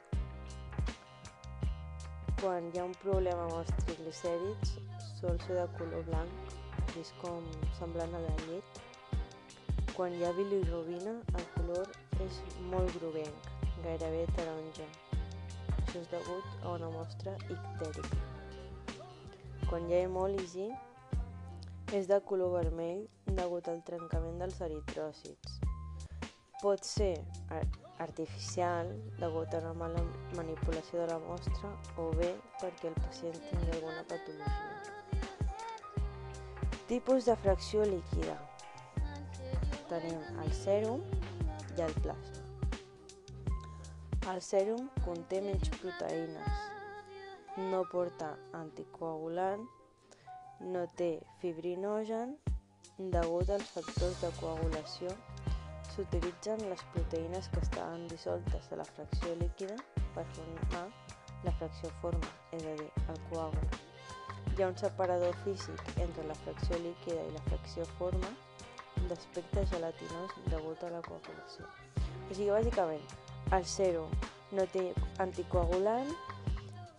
Quan 2.41 2.69
hi 2.71 2.79
ha 2.79 2.85
un 2.87 2.95
problema 3.03 3.47
amb 3.47 3.57
els 3.63 3.71
triglicèrids, 3.87 4.77
sol 5.21 5.41
ser 5.47 5.57
de 5.59 5.65
color 5.79 6.05
blanc, 6.11 6.53
és 7.01 7.13
com 7.23 7.47
semblant 7.79 8.15
a 8.15 8.21
la 8.23 8.35
llet. 8.45 8.83
Quan 9.95 10.15
hi 10.15 10.27
ha 10.27 10.35
bilirubina, 10.37 11.17
el 11.41 11.47
color 11.57 11.91
és 12.27 12.43
molt 12.75 12.93
groguenc, 12.99 13.49
gairebé 13.87 14.27
taronja. 14.37 14.87
Això 15.79 16.03
és 16.03 16.13
degut 16.13 16.63
a 16.63 16.77
una 16.77 16.93
mostra 16.95 17.35
ictèrica. 17.57 18.21
Quan 19.69 19.89
hi 19.89 19.97
ha 19.97 20.05
hemòlisi, 20.05 20.69
és 21.93 22.07
de 22.07 22.19
color 22.21 22.51
vermell 22.53 23.07
degut 23.33 23.69
al 23.73 23.79
trencament 23.87 24.37
dels 24.43 24.59
eritròcits. 24.61 25.55
Pot 26.61 26.85
ser 26.85 27.15
artificial 28.05 28.91
degut 29.17 29.55
a 29.55 29.61
una 29.63 29.73
mala 29.73 30.03
manipulació 30.37 31.01
de 31.01 31.07
la 31.15 31.19
mostra 31.23 31.71
o 31.97 32.11
bé 32.19 32.35
perquè 32.61 32.91
el 32.91 32.99
pacient 32.99 33.39
tingui 33.47 33.73
alguna 33.79 34.05
patologia. 34.11 34.75
Tipus 36.91 37.25
de 37.31 37.37
fracció 37.41 37.87
líquida. 37.89 38.37
Tenim 39.89 40.21
el 40.45 40.53
sèrum 40.53 41.01
i 41.79 41.87
el 41.87 41.97
plasma. 42.03 42.45
El 44.29 44.45
sèrum 44.45 44.91
conté 45.07 45.41
menys 45.41 45.73
proteïnes, 45.81 46.53
no 47.73 47.81
porta 47.89 48.35
anticoagulant 48.61 49.65
no 50.61 50.87
té 50.99 51.11
fibrinogen 51.41 52.37
degut 52.99 53.51
als 53.51 53.69
factors 53.75 54.21
de 54.23 54.31
coagulació. 54.41 55.13
S'utilitzen 55.93 56.65
les 56.71 56.83
proteïnes 56.95 57.49
que 57.53 57.63
estaven 57.63 58.07
dissoltes 58.11 58.73
a 58.73 58.79
la 58.81 58.87
fracció 58.97 59.35
líquida 59.43 59.77
per 60.15 60.25
formar 60.35 60.87
la 61.45 61.53
fracció 61.61 61.91
forma, 62.03 62.31
és 62.53 62.65
a 62.67 62.75
dir, 62.81 62.91
el 63.13 63.21
coàgul. 63.31 63.79
Hi 64.57 64.63
ha 64.63 64.71
un 64.73 64.79
separador 64.79 65.37
físic 65.45 66.01
entre 66.03 66.27
la 66.27 66.37
fracció 66.43 66.79
líquida 66.83 67.23
i 67.23 67.35
la 67.37 67.45
fracció 67.47 67.87
forma 67.99 68.33
d'aspecte 69.09 69.65
gelatinós 69.71 70.35
degut 70.51 70.83
a 70.83 70.91
la 70.97 71.03
coagulació. 71.07 71.69
O 72.29 72.35
sigui, 72.35 72.51
bàsicament, 72.51 73.05
el 73.55 73.65
sèrum 73.65 74.11
no 74.59 74.67
té 74.75 74.89
anticoagulant 75.23 76.11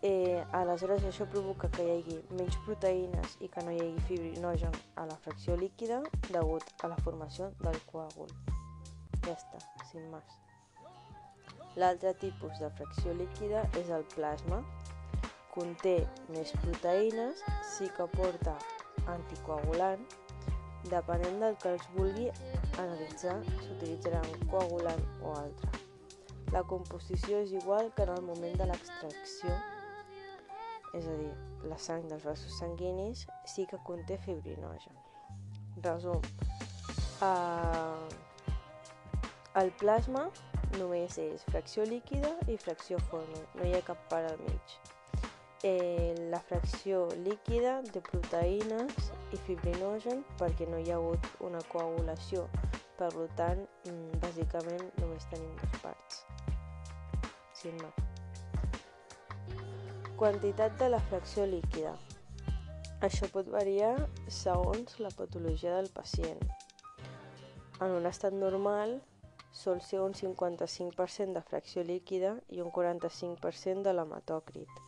Eh, 0.02 0.42
aleshores 0.56 1.04
això 1.04 1.26
provoca 1.28 1.68
que 1.76 1.84
hi 1.84 1.90
hagi 1.98 2.18
menys 2.32 2.56
proteïnes 2.64 3.34
i 3.44 3.50
que 3.52 3.64
no 3.66 3.72
hi 3.76 3.80
hagi 3.84 4.04
fibrinogen 4.08 4.76
a 4.96 5.04
la 5.10 5.18
fracció 5.26 5.58
líquida 5.60 5.98
degut 6.30 6.70
a 6.84 6.88
la 6.88 6.96
formació 7.04 7.50
del 7.60 7.76
coàgul. 7.90 8.30
Ja 9.26 9.34
està, 9.34 9.60
sin 9.90 10.06
més. 10.14 10.38
L'altre 11.76 12.14
tipus 12.22 12.62
de 12.64 12.70
fracció 12.78 13.12
líquida 13.18 13.66
és 13.82 13.92
el 13.92 14.06
plasma. 14.14 14.62
Conté 15.52 15.98
més 16.32 16.54
proteïnes, 16.62 17.44
sí 17.74 17.90
que 17.98 18.08
porta 18.14 18.54
anticoagulant. 19.16 20.06
Depenent 20.88 21.44
del 21.44 21.58
que 21.60 21.74
els 21.76 21.90
vulgui 21.98 22.30
analitzar, 22.78 23.36
s'utilitzarà 23.66 24.24
un 24.32 24.48
coagulant 24.48 25.04
o 25.20 25.36
altre. 25.42 25.84
La 26.56 26.64
composició 26.64 27.44
és 27.44 27.52
igual 27.52 27.92
que 27.98 28.08
en 28.08 28.14
el 28.16 28.24
moment 28.32 28.56
de 28.64 28.70
l'extracció 28.72 29.60
és 30.94 31.06
a 31.06 31.16
dir, 31.20 31.32
la 31.70 31.78
sang 31.78 32.06
dels 32.10 32.26
vasos 32.26 32.58
sanguinis 32.60 33.26
sí 33.46 33.66
que 33.70 33.80
conté 33.86 34.18
fibrinogen. 34.26 34.96
Resum. 35.84 36.22
Uh, 37.20 38.08
el 39.60 39.72
plasma 39.82 40.30
només 40.78 41.18
és 41.22 41.44
fracció 41.50 41.86
líquida 41.90 42.32
i 42.48 42.58
fracció 42.62 43.00
forma, 43.10 43.42
no 43.58 43.68
hi 43.68 43.74
ha 43.76 43.84
cap 43.86 44.02
part 44.12 44.30
al 44.32 44.42
mig. 44.46 44.78
Eh, 45.68 46.16
la 46.32 46.40
fracció 46.40 47.02
líquida 47.26 47.82
de 47.84 48.00
proteïnes 48.12 49.10
i 49.36 49.40
fibrinogen 49.48 50.24
perquè 50.40 50.70
no 50.70 50.80
hi 50.80 50.94
ha 50.94 51.00
hagut 51.02 51.28
una 51.44 51.64
coagulació, 51.74 52.48
per 53.00 53.12
tant, 53.36 53.66
mm, 53.90 54.22
bàsicament 54.24 54.86
només 55.02 55.28
tenim 55.34 55.52
dues 55.64 55.82
parts. 55.84 56.24
Sin 57.54 57.76
més. 57.84 58.09
Quantitat 60.20 60.74
de 60.76 60.90
la 60.90 60.98
fracció 61.00 61.46
líquida. 61.48 61.94
Això 63.08 63.30
pot 63.32 63.48
variar 63.48 63.94
segons 64.28 64.98
la 65.00 65.12
patologia 65.16 65.78
del 65.78 65.88
pacient. 65.96 66.42
En 67.80 67.94
un 67.96 68.08
estat 68.10 68.36
normal 68.36 68.98
sol 69.56 69.80
ser 69.80 70.02
un 70.04 70.18
55% 70.20 71.38
de 71.38 71.44
fracció 71.52 71.86
líquida 71.88 72.34
i 72.52 72.60
un 72.60 72.68
45% 72.76 73.86
de 73.88 73.94
l'hematòcrit. 73.96 74.84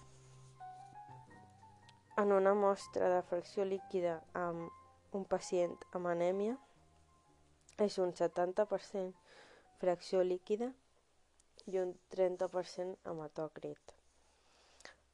En 2.19 2.35
una 2.39 2.53
mostra 2.65 3.07
de 3.15 3.23
fracció 3.31 3.63
líquida 3.63 4.17
amb 4.33 5.15
un 5.15 5.23
pacient 5.23 5.79
amb 5.93 6.11
anèmia 6.11 6.59
és 7.87 7.97
un 8.03 8.11
70% 8.19 9.15
fracció 9.79 10.27
líquida 10.27 10.73
i 11.71 11.79
un 11.79 11.95
30% 12.19 12.99
hematòcrit. 13.07 14.00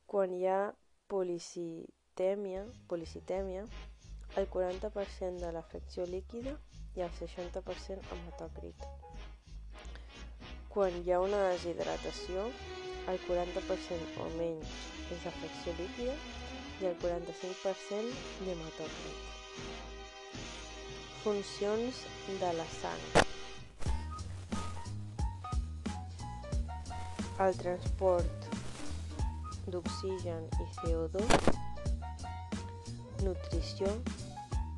Quan 0.07 0.31
hi 0.31 0.45
ha 0.47 0.71
policitèmia, 1.11 2.61
policitèmia 2.87 3.65
el 4.39 4.45
40% 4.53 5.41
de 5.41 5.49
la 5.51 5.63
líquida 6.07 6.53
i 6.95 7.03
el 7.03 7.11
60% 7.17 8.13
hematòcrit. 8.15 8.85
Quan 10.71 10.95
hi 11.01 11.11
ha 11.11 11.19
una 11.19 11.41
deshidratació, 11.49 12.47
el 13.11 13.19
40% 13.27 14.23
o 14.23 14.29
menys 14.37 14.71
és 15.11 15.25
de 15.27 15.33
fracció 15.41 15.75
líquida 15.81 16.15
i 16.79 16.87
el 16.87 16.95
45% 17.03 18.15
d'hematòcrit. 18.47 19.19
Funcions 21.25 22.03
de 22.39 22.53
la 22.61 22.67
sang. 22.79 23.03
El 27.43 27.59
transport 27.59 28.56
d'oxigen 29.67 30.47
i 30.63 30.65
CO2, 30.77 31.15
nutrició, 33.25 33.89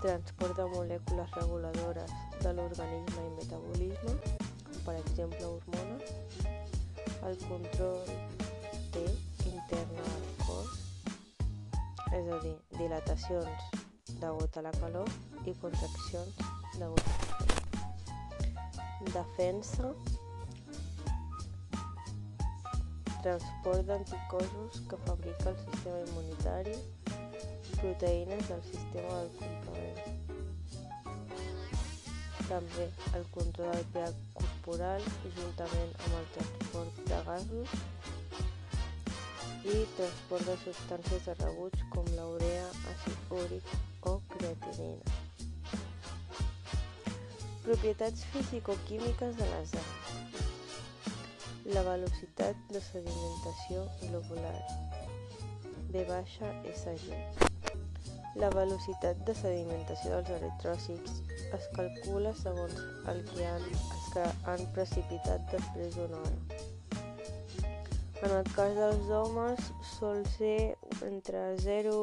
transport 0.02 0.56
de 0.58 0.66
molècules 0.74 1.34
reguladores 1.38 2.14
de 2.42 2.54
l'organisme 2.58 3.26
i 3.26 3.34
metabolisme, 3.38 4.16
com 4.64 4.78
per 4.86 4.96
exemple 5.02 5.46
hormones, 5.50 6.06
el 7.28 7.38
control 7.46 8.02
T 8.94 9.04
interna 9.52 10.06
al 10.16 10.30
cos, 10.46 10.72
és 12.10 12.26
a 12.26 12.40
dir, 12.46 12.56
dilatacions 12.78 13.70
degut 14.20 14.58
a 14.58 14.66
la 14.66 14.72
calor 14.80 15.10
i 15.46 15.54
contraccions 15.62 16.40
degut 16.80 17.04
a 17.06 17.14
la 17.14 17.38
calor. 17.38 17.60
Defensa, 19.14 19.94
transport 23.24 23.86
d'anticossos 23.88 24.82
que 24.90 24.98
fabrica 25.06 25.50
el 25.50 25.58
sistema 25.66 26.00
immunitari, 26.08 26.76
proteïnes 27.80 28.48
del 28.48 28.64
sistema 28.64 29.14
del 29.20 29.32
complement. 29.40 30.00
També 32.50 32.86
el 33.20 33.26
control 33.36 33.74
del 33.76 33.86
pH 33.94 34.14
corporal 34.40 35.04
juntament 35.38 35.92
amb 36.06 36.16
el 36.20 36.28
transport 36.38 37.02
de 37.12 37.20
gasos 37.30 37.70
i 39.70 39.78
transport 39.98 40.46
de 40.50 40.56
substàncies 40.64 41.28
de 41.28 41.36
rebuig 41.44 41.82
com 41.96 42.08
la 42.18 42.28
urea, 42.36 42.68
àcid 42.94 43.34
úric 43.42 43.74
o 44.12 44.16
creatinina. 44.36 45.18
Propietats 47.68 48.24
fisicoquímiques 48.34 49.36
de 49.38 49.52
les 49.52 49.76
dents 49.76 50.09
la 51.74 51.84
velocitat 51.86 52.58
de 52.74 52.80
sedimentació 52.82 53.84
globular 54.02 54.58
V 55.94 56.04
baixa 56.10 56.50
SG. 56.72 57.14
La 58.42 58.50
velocitat 58.54 59.20
de 59.28 59.36
sedimentació 59.38 60.16
dels 60.16 60.32
eritròcits 60.38 61.20
es 61.58 61.68
calcula 61.76 62.34
segons 62.42 62.80
el 63.14 63.22
que 63.30 63.46
han 63.50 63.66
que 64.14 64.26
han 64.50 64.64
precipitat 64.74 65.46
després 65.54 65.98
d'una 65.98 66.22
hora. 66.24 66.40
En 68.20 68.34
el 68.38 68.50
cas 68.56 68.74
dels 68.80 69.12
homes 69.20 69.70
sol 69.92 70.24
ser 70.38 70.76
entre 71.06 71.44
0 71.62 71.94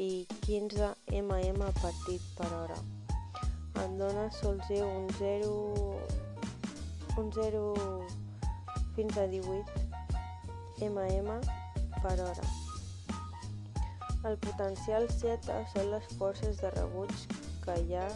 i 0.00 0.10
15 0.46 0.94
mm 1.20 1.68
partit 1.82 2.24
per 2.38 2.48
hora. 2.62 2.80
En 3.84 4.00
dones 4.00 4.40
sol 4.40 4.60
ser 4.68 4.80
un 4.84 5.06
0, 5.20 5.52
un 7.20 7.30
0 7.36 8.09
fins 8.96 9.16
a 9.18 9.26
18 9.30 9.64
mm 10.80 11.30
per 12.02 12.16
hora. 12.26 12.50
El 14.28 14.36
potencial 14.44 15.08
Z 15.08 15.48
són 15.72 15.90
les 15.94 16.10
forces 16.20 16.60
de 16.60 16.70
rebuig 16.74 17.14
que 17.64 17.76
hi 17.80 17.96
ha 17.96 18.08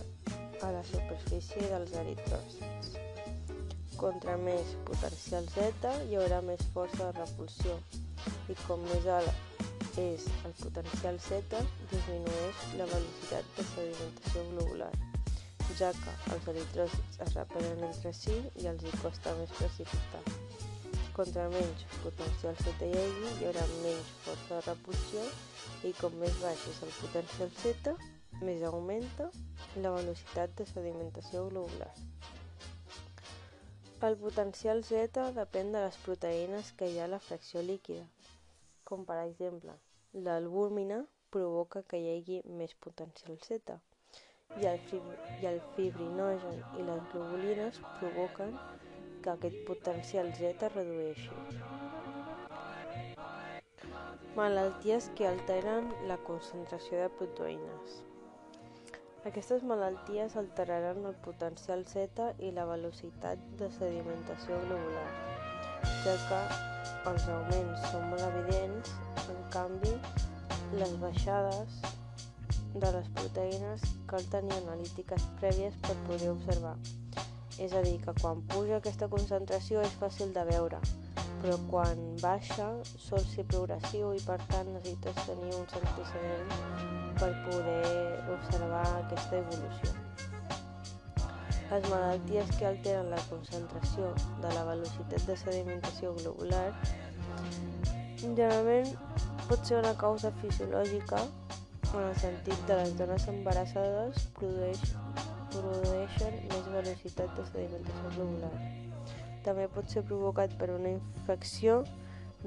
a 0.64 0.70
la 0.74 0.82
superfície 0.90 1.64
dels 1.70 1.94
eritròcits. 2.02 2.98
Contra 3.96 4.36
més 4.36 4.74
potencial 4.88 5.48
Z 5.54 5.94
hi 6.08 6.18
haurà 6.20 6.42
més 6.44 6.62
força 6.76 7.08
de 7.08 7.18
repulsió 7.20 7.78
i 8.52 8.56
com 8.66 8.84
més 8.90 9.08
alt 9.16 9.98
és 10.00 10.24
el 10.44 10.54
potencial 10.60 11.20
Z 11.28 11.60
disminueix 11.92 12.62
la 12.80 12.88
velocitat 12.92 13.52
de 13.58 13.66
sedimentació 13.72 14.46
globular, 14.52 14.90
ja 15.78 15.92
que 16.00 16.16
els 16.34 16.48
eritròcits 16.54 17.20
es 17.28 17.36
repelen 17.38 17.86
entre 17.92 18.12
si 18.24 18.40
i 18.64 18.68
els 18.72 18.82
hi 18.84 18.98
costa 19.04 19.36
més 19.40 19.54
precipitar. 19.60 20.43
Contra 21.14 21.48
menys 21.48 21.82
potencial 22.02 22.56
Z 22.58 22.80
hi 22.82 22.90
hagi, 22.90 23.28
hi 23.38 23.44
haurà 23.46 23.64
menys 23.84 24.08
força 24.24 24.56
de 24.56 24.62
repulsió 24.64 25.20
i 25.86 25.92
com 26.00 26.16
més 26.18 26.34
baix 26.42 26.64
és 26.72 26.80
el 26.82 26.90
potencial 26.96 27.52
Z, 27.60 27.92
més 28.42 28.64
augmenta 28.66 29.28
la 29.84 29.92
velocitat 29.94 30.56
de 30.58 30.66
sedimentació 30.66 31.44
globular. 31.52 31.92
El 34.08 34.18
potencial 34.24 34.82
Z 34.88 35.28
depèn 35.36 35.70
de 35.76 35.84
les 35.84 36.00
proteïnes 36.08 36.72
que 36.80 36.90
hi 36.90 36.98
ha 36.98 37.06
a 37.06 37.12
la 37.12 37.22
fracció 37.28 37.62
líquida, 37.62 38.02
com 38.82 39.06
per 39.06 39.20
exemple, 39.22 39.76
l'albúmina 40.26 40.98
provoca 41.36 41.84
que 41.86 42.00
hi 42.02 42.08
hagi 42.16 42.40
més 42.58 42.74
potencial 42.88 43.38
Z 43.46 43.78
i 44.58 44.66
el, 44.66 44.82
i 45.42 45.46
el 45.52 45.62
fibrinogen 45.78 46.58
i 46.80 46.88
les 46.90 47.06
globulines 47.14 47.78
provoquen 48.00 48.58
que 49.24 49.32
aquest 49.32 49.60
potencial 49.64 50.26
Z 50.36 50.68
redueixi. 50.74 51.30
Malalties 54.36 55.06
que 55.16 55.24
alteren 55.24 55.86
la 56.10 56.18
concentració 56.26 56.98
de 57.00 57.06
proteïnes. 57.20 57.94
Aquestes 59.30 59.62
malalties 59.64 60.36
alteraran 60.36 61.06
el 61.08 61.16
potencial 61.24 61.86
Z 61.88 62.26
i 62.44 62.50
la 62.52 62.66
velocitat 62.68 63.40
de 63.60 63.70
sedimentació 63.78 64.58
globular, 64.66 65.06
ja 66.04 66.16
que 66.28 66.40
els 67.08 67.28
augments 67.36 67.86
són 67.94 68.04
molt 68.10 68.26
evidents, 68.26 68.92
en 69.24 69.40
canvi, 69.56 69.94
les 70.82 70.92
baixades 71.06 71.80
de 72.74 72.92
les 72.98 73.08
proteïnes 73.16 73.88
cal 74.12 74.28
tenir 74.36 74.52
analítiques 74.58 75.30
prèvies 75.40 75.80
per 75.88 75.96
poder 76.10 76.34
observar. 76.34 76.76
És 77.62 77.72
a 77.72 77.82
dir, 77.84 78.00
que 78.02 78.14
quan 78.20 78.42
puja 78.50 78.78
aquesta 78.80 79.08
concentració 79.08 79.82
és 79.86 79.98
fàcil 80.00 80.32
de 80.34 80.42
veure, 80.48 80.80
però 81.42 81.58
quan 81.70 82.00
baixa 82.22 82.66
sol 83.06 83.22
ser 83.30 83.44
progressiu 83.52 84.14
i 84.16 84.22
per 84.26 84.40
tant 84.50 84.72
necessites 84.72 85.26
tenir 85.28 85.52
uns 85.58 85.76
antecedents 85.80 86.64
per 87.20 87.30
poder 87.46 88.24
observar 88.36 88.86
aquesta 89.04 89.42
evolució. 89.42 89.92
Les 91.70 91.86
malalties 91.90 92.50
que 92.58 92.66
alteren 92.68 93.08
la 93.10 93.22
concentració 93.28 94.10
de 94.42 94.50
la 94.56 94.66
velocitat 94.70 95.24
de 95.30 95.36
sedimentació 95.44 96.12
globular 96.20 96.66
generalment 98.24 98.92
pot 99.48 99.64
ser 99.68 99.80
una 99.82 99.94
causa 100.00 100.32
fisiològica 100.42 101.22
en 101.94 102.02
el 102.02 102.14
sentit 102.20 102.62
de 102.68 102.78
les 102.80 102.94
dones 102.98 103.26
embarassades 103.30 104.28
produeix, 104.38 104.94
produeixen 105.54 106.40
més 106.50 106.72
velocitat 106.78 107.38
de 107.38 107.46
sedimentació 107.52 108.16
globular 108.18 108.52
també 109.44 109.66
pot 109.68 109.90
ser 109.92 110.02
provocat 110.08 110.54
per 110.60 110.70
una 110.72 110.90
infecció, 110.94 111.82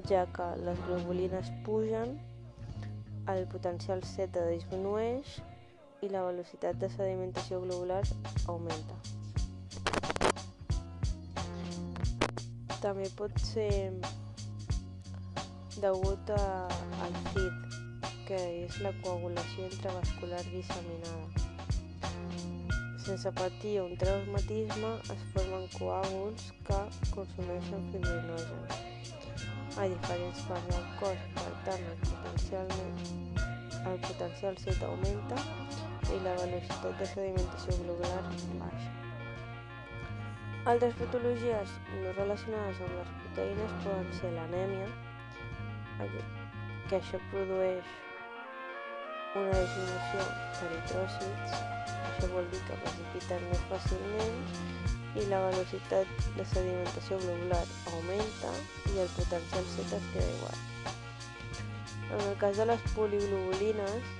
ja 0.09 0.23
que 0.33 0.47
les 0.65 0.79
globulines 0.87 1.51
pugen, 1.65 2.17
el 3.33 3.45
potencial 3.51 4.01
Z 4.07 4.33
disminueix 4.49 5.37
i 6.01 6.09
la 6.09 6.23
velocitat 6.25 6.79
de 6.81 6.89
sedimentació 6.95 7.61
globular 7.61 8.01
augmenta. 8.47 8.97
També 12.81 13.09
pot 13.19 13.41
ser 13.41 13.69
degut 15.81 16.31
a, 16.33 16.45
al 17.05 17.19
CID, 17.29 17.75
que 18.29 18.39
és 18.63 18.79
la 18.85 18.93
coagulació 19.03 19.69
intravascular 19.69 20.41
disseminada. 20.49 21.46
Sense 23.07 23.31
patir 23.31 23.79
un 23.79 23.93
traumatisme 23.95 24.89
es 25.13 25.21
formen 25.33 25.61
coàguls 25.77 26.47
que 26.67 26.79
consumeixen 27.13 27.85
fibrinogen 27.91 28.65
a 29.79 29.85
diferents 29.93 30.41
parts 30.49 30.65
del 30.73 30.89
cos, 30.99 31.21
per 31.37 31.53
tant 31.67 31.85
el 31.91 32.01
potencial, 32.09 32.73
el 33.91 33.95
potencial 34.07 34.59
Z 34.63 34.83
augmenta 34.89 35.37
i 36.11 36.19
la 36.25 36.33
velocitat 36.41 36.99
de 36.99 37.07
sedimentació 37.13 37.77
globular 37.85 38.25
baixa. 38.65 38.91
Altres 40.73 40.99
patologies 40.99 41.77
no 41.93 42.11
relacionades 42.19 42.81
amb 42.89 42.97
les 42.99 43.13
proteïnes 43.21 43.77
poden 43.85 44.11
ser 44.19 44.33
l'anèmia, 44.35 44.91
que 46.89 46.99
això 46.99 47.23
produeix 47.31 47.95
una 49.35 49.59
disminució 49.59 50.25
d'eritròcits, 50.59 51.57
això 52.09 52.29
vol 52.31 52.47
dir 52.53 52.61
que 52.67 52.77
precipiten 52.83 53.43
més 53.51 53.63
fàcilment 53.71 54.39
i 55.17 55.25
la 55.31 55.41
velocitat 55.47 56.25
de 56.37 56.45
sedimentació 56.53 57.17
globular 57.23 57.63
augmenta 57.91 58.53
i 58.93 59.01
el 59.03 59.11
potencial 59.17 59.67
Z 59.73 59.97
es 59.99 60.07
queda 60.13 60.31
igual. 60.37 60.63
En 62.07 62.23
el 62.29 62.37
cas 62.39 62.57
de 62.57 62.65
les 62.69 62.83
poliglobulines 62.95 64.11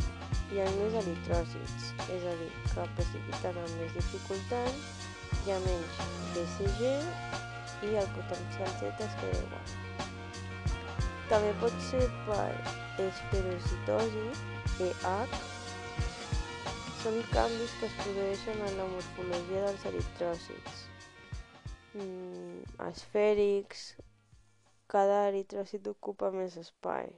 hi 0.52 0.62
ha 0.64 0.68
més 0.78 0.96
eritròcits, 1.02 1.90
és 2.14 2.26
a 2.28 2.36
dir, 2.42 2.52
que 2.74 2.88
precipiten 3.00 3.60
amb 3.64 3.76
més 3.82 3.94
dificultat, 3.96 4.82
hi 5.46 5.54
ha 5.54 5.60
menys 5.66 6.02
BCG 6.36 6.94
i 7.88 7.96
el 8.02 8.10
potencial 8.18 8.74
Z 8.82 8.92
es 9.08 9.18
queda 9.22 9.44
igual. 9.46 9.74
També 11.32 11.52
pot 11.62 11.82
ser 11.84 12.06
per 12.26 12.52
esferocitosi, 13.04 14.28
EH, 14.80 15.38
són 17.02 17.22
canvis 17.34 17.74
que 17.80 17.88
es 17.88 17.96
produeixen 18.04 18.62
en 18.68 18.78
la 18.78 18.86
morfologia 18.92 19.64
dels 19.66 19.86
eritròcits. 19.90 20.84
Mm, 21.98 22.62
esfèrics, 22.88 23.88
cada 24.92 25.24
eritròcit 25.32 25.88
ocupa 25.90 26.30
més 26.36 26.58
espai. 26.62 27.10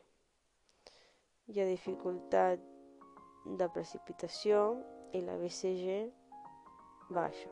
Hi 1.49 1.59
ha 1.59 1.67
dificultat 1.67 2.63
de 3.59 3.67
precipitació 3.75 4.63
i 5.17 5.23
la 5.25 5.35
BCG 5.41 5.99
baixa. 7.19 7.51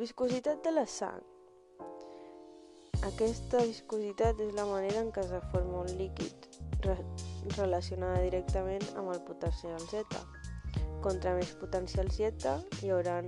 Viscositat 0.00 0.64
de 0.64 0.74
la 0.74 0.86
sang. 0.86 1.22
Aquesta 3.04 3.60
viscositat 3.68 4.40
és 4.40 4.54
la 4.56 4.64
manera 4.70 5.04
en 5.04 5.12
què 5.12 5.26
es 5.28 5.50
forma 5.52 5.84
un 5.84 5.96
líquid 6.00 6.48
relacionada 7.56 8.22
directament 8.24 8.84
amb 8.96 9.12
el 9.14 9.20
potencial 9.28 9.80
Z. 9.90 10.20
Contra 11.04 11.34
més 11.36 11.50
potencial 11.60 12.08
Z 12.10 12.54
hi 12.82 12.92
haurà 12.94 13.18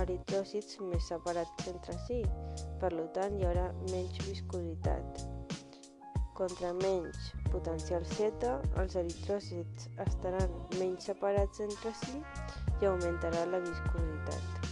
eritròcits 0.00 0.80
més 0.90 1.06
separats 1.10 1.68
entre 1.72 1.96
si, 2.06 2.22
per 2.80 2.90
tant 3.16 3.36
hi 3.38 3.46
haurà 3.48 3.66
menys 3.90 4.18
viscositat. 4.26 5.24
Contra 6.40 6.72
menys 6.72 7.32
potencial 7.52 8.04
Z, 8.14 8.48
els 8.80 8.96
eritròcits 8.96 9.90
estaran 10.06 10.54
menys 10.78 11.10
separats 11.10 11.60
entre 11.66 11.92
si 12.02 12.16
i 12.80 12.88
augmentarà 12.88 13.44
la 13.52 13.60
viscositat. 13.66 14.70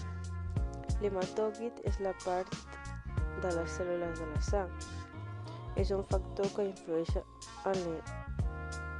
L'hematòcrit 1.03 1.83
és 1.87 2.01
la 2.03 2.15
part 2.25 2.55
de 3.43 3.51
les 3.55 3.77
cèl·lules 3.77 4.19
de 4.19 4.31
la 4.33 4.41
sang. 4.49 4.73
És 5.79 5.93
un 5.95 6.03
factor 6.11 6.49
que 6.57 6.67
influeix 6.73 7.13
en 7.21 7.85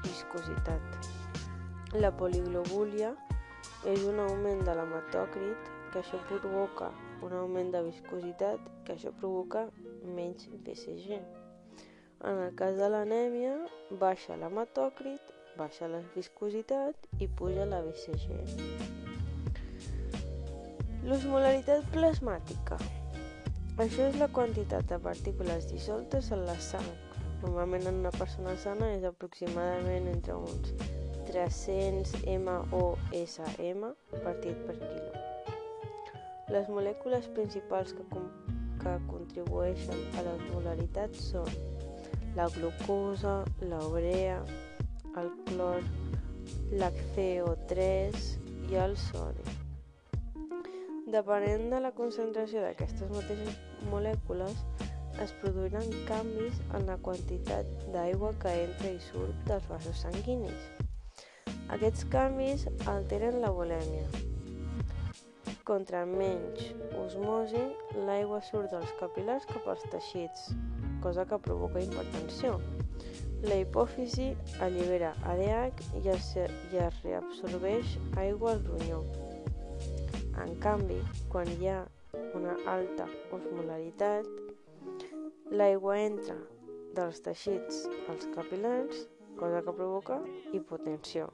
viscositat. 0.05 1.11
La 1.97 2.13
poliglobúlia 2.13 3.15
és 3.89 4.05
un 4.05 4.21
augment 4.21 4.65
de 4.67 4.75
l'hematòcrit 4.77 5.71
que 5.93 6.03
això 6.03 6.21
provoca 6.29 6.91
un 7.23 7.33
augment 7.33 7.73
de 7.75 7.83
viscositat 7.83 8.69
que 8.85 8.95
això 8.95 9.13
provoca 9.21 9.67
menys 10.05 10.49
BCG. 10.65 11.19
En 12.29 12.41
el 12.45 12.55
cas 12.59 12.77
de 12.79 12.89
l'anèmia, 12.91 13.55
baixa 14.01 14.37
l'hematòcrit, 14.37 15.35
baixa 15.59 15.89
la 15.91 16.03
viscositat 16.15 17.09
i 17.23 17.29
puja 17.41 17.67
la 17.67 17.83
BCG. 17.87 18.39
L'osmolaritat 21.09 21.87
plasmàtica. 21.95 22.79
Això 23.79 24.09
és 24.11 24.19
la 24.19 24.29
quantitat 24.35 24.89
de 24.91 24.99
partícules 25.03 25.71
dissoltes 25.71 26.33
en 26.35 26.43
la 26.47 26.59
sang. 26.59 27.08
Normalment 27.43 27.87
en 27.87 28.01
una 28.03 28.11
persona 28.11 28.57
sana 28.59 28.89
és 28.97 29.05
aproximadament 29.07 30.09
entre 30.11 30.35
uns 30.35 30.73
300 31.29 32.15
MOSM 32.45 33.85
partit 34.25 34.63
per 34.67 34.77
quilo. 34.81 35.25
Les 36.51 36.69
molècules 36.73 37.29
principals 37.37 37.93
que, 37.93 38.07
que 38.83 38.95
contribueixen 39.11 40.01
a 40.17 40.25
l'osmolaritat 40.27 41.15
són 41.21 41.51
la 42.39 42.49
glucosa, 42.55 43.43
la 43.61 43.81
urea, 43.87 44.41
el 45.21 45.31
clor, 45.49 45.85
l'HCO3 46.73 48.25
i 48.73 48.81
el 48.83 48.97
sodi. 49.05 49.45
Depenent 51.09 51.71
de 51.73 51.81
la 51.81 51.93
concentració 51.97 52.65
d'aquestes 52.65 53.13
mateixes 53.13 53.61
molècules, 53.93 54.65
es 55.23 55.33
produiran 55.43 55.87
canvis 56.09 56.59
en 56.79 56.87
la 56.87 56.97
quantitat 57.03 57.69
d'aigua 57.95 58.33
que 58.43 58.53
entra 58.65 58.93
i 58.95 59.01
surt 59.03 59.45
dels 59.49 59.67
vasos 59.71 60.05
sanguinis. 60.05 60.69
Aquests 61.75 62.07
canvis 62.13 62.65
alteren 62.89 63.41
la 63.43 63.51
volèmia. 63.53 64.07
Contra 65.69 66.07
menys 66.09 66.71
osmosi, 66.97 67.61
l'aigua 68.07 68.41
surt 68.47 68.73
dels 68.73 68.95
capilars 69.01 69.45
cap 69.51 69.67
als 69.69 69.85
teixits, 69.93 70.47
cosa 71.05 71.27
que 71.29 71.41
provoca 71.45 71.83
hipertensió. 71.85 72.57
La 73.45 73.61
hipòfisi 73.61 74.31
allibera 74.65 75.13
ADH 75.29 75.85
i 76.01 76.09
es, 76.15 76.33
i 76.73 76.81
es 76.87 77.03
reabsorbeix 77.05 77.99
aigua 78.25 78.57
al 78.57 78.65
ronyó. 78.65 79.05
En 80.41 80.57
canvi, 80.65 80.99
quan 81.29 81.53
hi 81.59 81.69
ha 81.69 81.83
una 82.39 82.57
alta 82.67 83.07
osmolaritat, 83.37 84.48
l'aigua 85.51 85.97
entra 86.01 86.37
dels 86.97 87.21
teixits 87.25 87.85
als 88.11 88.27
capilars, 88.35 89.07
cosa 89.39 89.63
que 89.65 89.73
provoca 89.73 90.19
hipotensió. 90.53 91.29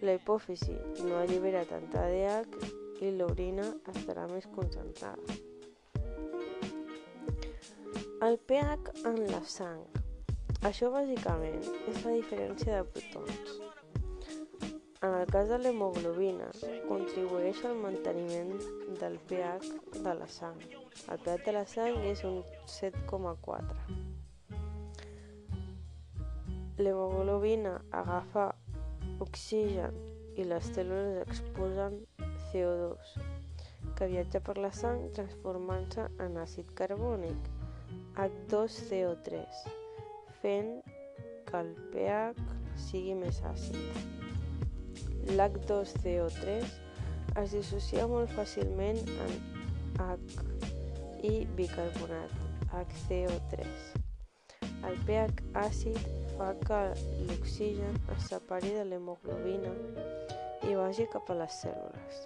La 0.00 0.16
hipòfisi 0.16 0.74
no 1.04 1.18
allibera 1.20 1.66
tanta 1.68 2.06
ADH 2.08 3.04
i 3.04 3.12
l'orina 3.16 3.66
estarà 3.94 4.26
més 4.32 4.48
concentrada. 4.56 5.38
El 8.26 8.38
pH 8.50 9.04
en 9.08 9.22
la 9.30 9.42
sang. 9.48 9.84
Això 10.68 10.90
bàsicament 10.92 11.62
és 11.88 12.04
la 12.04 12.16
diferència 12.18 12.80
de 12.80 12.88
protons. 12.92 13.69
En 15.02 15.14
el 15.14 15.26
cas 15.32 15.48
de 15.48 15.56
l'hemoglobina, 15.56 16.46
contribueix 16.84 17.62
al 17.64 17.78
manteniment 17.80 18.50
del 19.00 19.14
pH 19.30 19.70
de 20.04 20.12
la 20.18 20.26
sang. 20.28 20.58
El 21.14 21.22
pH 21.24 21.46
de 21.46 21.54
la 21.56 21.62
sang 21.74 21.96
és 22.10 22.20
un 22.28 22.36
7,4. 22.68 23.78
L'hemoglobina 26.84 27.72
agafa 28.02 28.44
oxigen 29.24 29.96
i 30.36 30.44
les 30.52 30.68
cèl·lules 30.76 31.22
exposen 31.24 31.96
CO2, 32.52 33.16
que 33.96 34.12
viatja 34.12 34.44
per 34.44 34.58
la 34.60 34.74
sang 34.82 35.08
transformant-se 35.16 36.10
en 36.26 36.36
àcid 36.44 36.76
carbònic, 36.76 37.52
H2CO3, 38.28 39.64
fent 40.44 40.72
que 41.48 41.64
el 41.64 41.76
pH 41.96 42.48
sigui 42.90 43.16
més 43.24 43.40
àcid. 43.56 44.10
L'H2CO3 45.30 46.60
es 47.42 47.54
dissocia 47.54 48.06
molt 48.10 48.32
fàcilment 48.34 48.98
en 49.26 49.34
H 50.02 50.46
i 51.30 51.34
bicarbonat, 51.58 52.32
HCO3. 52.72 53.66
El 54.88 54.96
pH 55.06 55.42
àcid 55.60 55.98
fa 56.38 56.50
que 56.64 56.80
l'oxigen 57.28 57.98
es 58.14 58.28
separi 58.30 58.72
de 58.78 58.86
l'hemoglobina 58.88 59.74
i 60.68 60.76
vagi 60.78 61.06
cap 61.12 61.28
a 61.30 61.36
les 61.42 61.60
cèl·lules. 61.64 62.22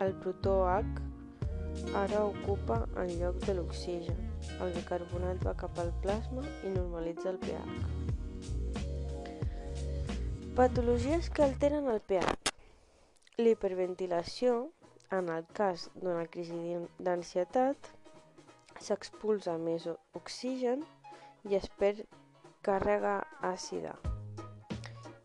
El 0.00 0.14
protó 0.24 0.56
H 0.72 1.02
ara 1.94 2.24
ocupa 2.24 2.80
en 3.02 3.12
lloc 3.20 3.38
de 3.46 3.54
l'oxigen. 3.58 4.24
El 4.64 4.72
bicarbonat 4.76 5.44
va 5.46 5.54
cap 5.64 5.78
al 5.84 5.92
plasma 6.04 6.44
i 6.64 6.72
normalitza 6.74 7.30
el 7.34 7.38
pH. 7.44 8.19
Patologies 10.60 11.30
que 11.30 11.42
alteren 11.42 11.86
el 11.88 12.02
pH. 12.04 12.50
L'hiperventilació, 13.40 14.56
en 15.08 15.30
el 15.32 15.46
cas 15.56 15.86
d'una 15.94 16.26
crisi 16.34 16.74
d'ansietat, 17.06 17.88
s'expulsa 18.84 19.54
més 19.62 19.86
oxigen 20.20 20.82
i 21.48 21.56
es 21.56 21.64
perd 21.80 22.02
càrrega 22.68 23.14
àcida 23.52 23.94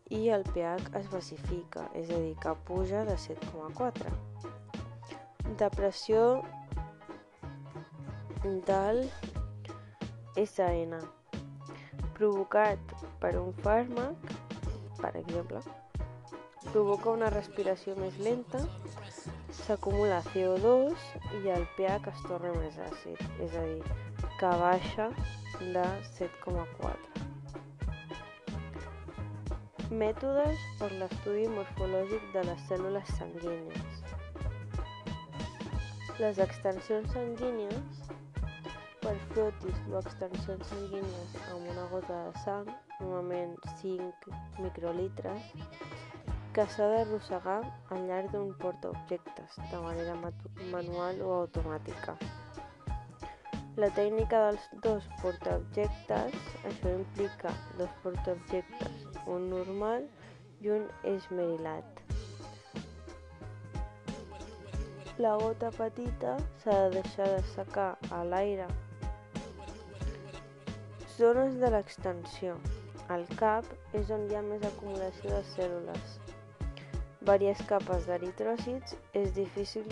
i 0.08 0.22
el 0.38 0.46
pH 0.54 0.96
es 1.02 1.12
basifica, 1.12 1.84
és 1.92 2.08
a 2.08 2.22
dir, 2.24 2.32
que 2.40 2.56
puja 2.70 3.04
de 3.04 3.18
7,4. 3.26 4.14
Depressió 5.66 6.24
del 8.72 9.04
SN 10.46 11.04
provocat 12.16 12.98
per 13.20 13.36
un 13.44 13.52
fàrmac 13.60 14.35
per 15.06 15.20
exemple, 15.20 15.60
provoca 16.72 17.12
una 17.14 17.28
respiració 17.30 17.94
més 17.98 18.16
lenta, 18.18 18.58
s'acumula 19.60 20.18
CO2 20.32 21.04
i 21.38 21.52
el 21.54 21.66
pH 21.76 22.10
es 22.10 22.24
torna 22.26 22.50
més 22.56 22.78
àcid, 22.88 23.22
és 23.44 23.54
a 23.54 23.62
dir, 23.68 23.84
que 24.40 24.50
baixa 24.62 25.06
de 25.60 25.84
7,4. 26.16 27.22
Mètodes 30.02 30.66
per 30.80 30.90
l'estudi 30.98 31.46
morfològic 31.54 32.26
de 32.34 32.42
les 32.50 32.66
cèl·lules 32.72 33.14
sanguínies. 33.20 34.02
Les 36.18 36.42
extensions 36.42 37.14
sanguínies 37.14 38.05
per 39.06 39.18
frotis 39.30 39.76
o 39.92 40.00
extensions 40.00 40.66
sanguínies 40.66 41.34
amb 41.54 41.68
una 41.70 41.82
gota 41.92 42.14
de 42.26 42.40
sang 42.42 42.70
normalment 42.98 43.52
5 43.80 44.32
microlitres, 44.64 45.44
que 46.56 46.64
s'ha 46.72 46.88
d'arrossegar 46.90 47.60
al 47.94 48.00
llarg 48.08 48.32
d'un 48.32 48.48
portaobjectes, 48.62 49.60
de 49.70 49.82
manera 49.84 50.16
manual 50.72 51.20
o 51.22 51.28
automàtica. 51.42 52.16
La 53.76 53.90
tècnica 53.98 54.40
dels 54.46 54.66
dos 54.86 55.06
portaobjectes, 55.20 56.34
això 56.72 56.94
implica 56.96 57.52
dos 57.78 57.92
portaobjectes, 58.02 59.06
un 59.36 59.46
normal 59.52 60.08
i 60.64 60.72
un 60.78 60.88
esmerilat. 61.12 62.02
La 65.22 65.36
gota 65.44 65.70
petita 65.78 66.34
s'ha 66.64 66.80
de 66.82 66.98
deixar 66.98 67.30
de 67.36 67.46
secar 67.54 67.88
a 68.10 68.24
l'aire. 68.32 68.66
Zones 71.16 71.54
de 71.56 71.70
l'extensió. 71.72 72.58
Al 73.08 73.22
cap 73.40 73.64
és 73.96 74.10
on 74.12 74.26
hi 74.28 74.34
ha 74.36 74.42
més 74.44 74.64
acumulació 74.68 75.30
de 75.30 75.38
cèl·lules. 75.54 76.16
Vàries 77.24 77.62
capes 77.70 78.04
d'eritròcits 78.10 78.92
és 79.16 79.32
difícil 79.38 79.86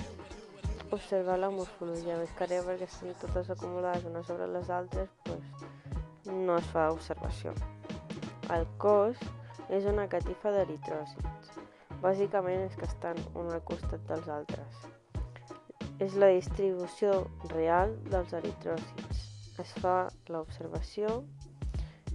observar 0.93 1.39
la 1.41 1.49
morfologia 1.55 2.19
més 2.21 2.35
que 2.37 2.61
perquè 2.67 2.85
estan 2.85 3.17
totes 3.23 3.49
acumulades 3.55 4.05
una 4.11 4.23
sobre 4.29 4.51
les 4.53 4.69
altres, 4.69 5.09
doncs 5.25 5.65
no 6.29 6.59
es 6.59 6.69
fa 6.75 6.91
observació. 6.93 7.55
El 8.53 8.69
cos 8.77 9.17
és 9.71 9.89
una 9.89 10.05
catifa 10.13 10.53
d'eritròcits. 10.53 11.57
Bàsicament 12.05 12.67
és 12.69 12.77
que 12.77 12.91
estan 12.91 13.17
un 13.33 13.49
al 13.49 13.65
costat 13.65 14.05
dels 14.13 14.29
altres. 14.29 14.85
És 16.05 16.21
la 16.21 16.35
distribució 16.37 17.23
real 17.57 17.97
dels 18.13 18.37
eritròcits. 18.43 19.14
Es 19.63 19.71
fa 19.81 19.97
l'observació 20.35 21.21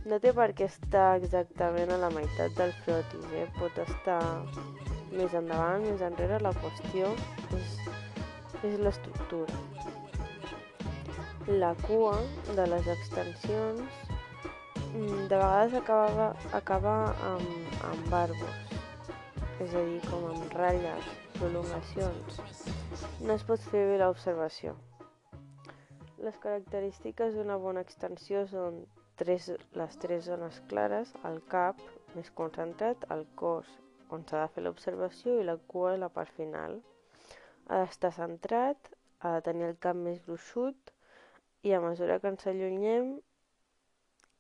no 0.08 0.18
té 0.24 0.32
per 0.36 0.48
què 0.56 0.68
estar 0.70 1.20
exactament 1.20 1.92
a 1.92 1.98
la 2.02 2.10
meitat 2.14 2.56
del 2.58 2.72
frotis, 2.86 3.26
eh? 3.36 3.46
pot 3.58 3.78
estar 3.84 4.22
més 5.12 5.34
endavant, 5.36 5.84
més 5.84 6.02
enrere, 6.06 6.40
la 6.46 6.54
qüestió 6.62 7.12
és, 7.58 7.76
és 8.70 8.80
l'estructura. 8.80 9.60
La 11.62 11.74
cua 11.84 12.16
de 12.56 12.66
les 12.70 12.90
extensions 12.96 14.02
mm, 14.94 15.28
de 15.30 15.36
vegades 15.36 15.78
acaba, 15.82 16.30
acaba 16.62 16.98
amb, 17.34 17.80
amb 17.92 18.12
barbos, 18.14 18.76
és 19.60 19.74
a 19.74 19.88
dir, 19.90 20.04
com 20.10 20.30
amb 20.32 20.60
ratlles, 20.62 21.16
prolongacions. 21.40 22.44
No 23.20 23.36
es 23.36 23.44
pot 23.44 23.68
fer 23.72 23.90
bé 23.92 24.00
l'observació. 24.00 24.78
Les 26.28 26.38
característiques 26.44 27.36
d'una 27.36 27.56
bona 27.64 27.82
extensió 27.86 28.42
són 28.52 28.80
tres, 29.22 29.46
les 29.82 29.94
tres 30.04 30.26
zones 30.28 30.58
clares, 30.72 31.14
el 31.30 31.38
cap 31.54 31.80
més 32.16 32.32
concentrat, 32.40 33.06
el 33.16 33.24
cos 33.42 33.70
on 34.16 34.26
s'ha 34.28 34.42
de 34.42 34.52
fer 34.56 34.64
l'observació 34.66 35.38
i 35.40 35.46
la 35.48 35.56
cua 35.74 35.94
a 35.94 36.02
la 36.04 36.10
part 36.18 36.34
final. 36.42 36.80
ha 37.70 37.80
d'estar 37.84 38.10
centrat, 38.16 38.92
ha 39.22 39.32
de 39.36 39.42
tenir 39.48 39.66
el 39.70 39.76
cap 39.86 39.96
més 39.96 40.20
gruixut 40.26 40.92
i 41.70 41.74
a 41.78 41.82
mesura 41.84 42.20
que 42.20 42.32
ens 42.34 42.48
allunyem 42.52 43.12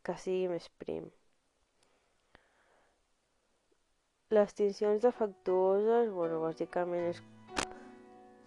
que 0.07 0.15
sigui 0.23 0.47
més 0.51 0.69
prim. 0.83 1.09
Les 4.37 4.55
tincions 4.61 5.05
defectuoses, 5.05 6.09
bueno, 6.15 6.41
bàsicament 6.47 7.11
és 7.11 7.21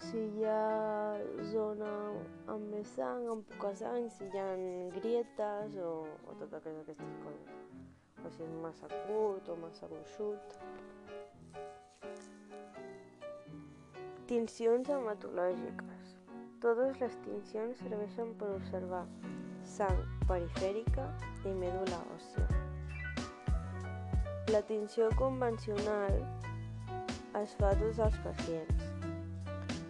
si 0.03 0.19
hi 0.19 0.45
ha 0.49 1.19
zona 1.53 1.91
amb 2.51 2.71
més 2.73 2.91
sang, 2.97 3.27
amb 3.31 3.47
poca 3.53 3.71
sang, 3.79 4.09
si 4.11 4.27
hi 4.27 4.41
ha 4.41 4.47
grietes 4.97 5.77
o, 5.79 5.93
o 6.27 6.35
totes 6.41 6.67
aquestes 6.71 7.12
coses. 7.23 7.61
O 8.23 8.31
si 8.35 8.43
és 8.47 8.57
massa 8.65 8.91
curt 9.07 9.51
o 9.53 9.57
massa 9.62 9.88
gruixut. 9.91 10.57
Tincions 14.31 14.91
hematològiques. 14.91 16.15
Totes 16.62 16.99
les 17.03 17.19
tincions 17.27 17.83
serveixen 17.83 18.35
per 18.41 18.53
observar 18.57 19.05
sang 19.67 19.99
perifèrica 20.31 21.09
i 21.47 21.55
medul·la 21.59 22.01
òssia. 22.17 22.47
La 24.51 24.62
tinció 24.71 25.11
convencional 25.19 26.19
es 27.43 27.55
fa 27.59 27.71
a 27.71 27.79
tots 27.79 28.03
els 28.07 28.19
pacients 28.27 28.91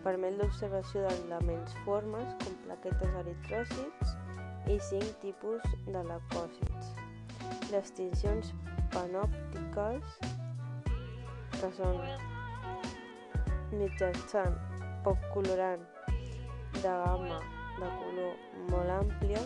Permet 0.02 0.34
l'observació 0.38 1.04
d'elements 1.06 1.76
formes 1.86 2.34
com 2.42 2.58
plaquetes 2.64 3.16
eritròcits 3.22 4.16
i 4.74 4.78
cinc 4.88 5.08
tipus 5.22 5.62
de 5.86 6.02
leucòcits. 6.10 6.92
Les 7.70 7.94
tincions 7.98 8.52
panòptiques, 8.94 10.18
que 11.58 11.72
són 11.78 11.98
mitjançant 13.78 14.58
poc 15.06 15.22
colorant 15.34 15.86
de 16.82 16.92
gamma 17.06 17.40
de 17.78 17.90
color 18.02 18.38
molt 18.74 18.96
àmplia, 18.98 19.42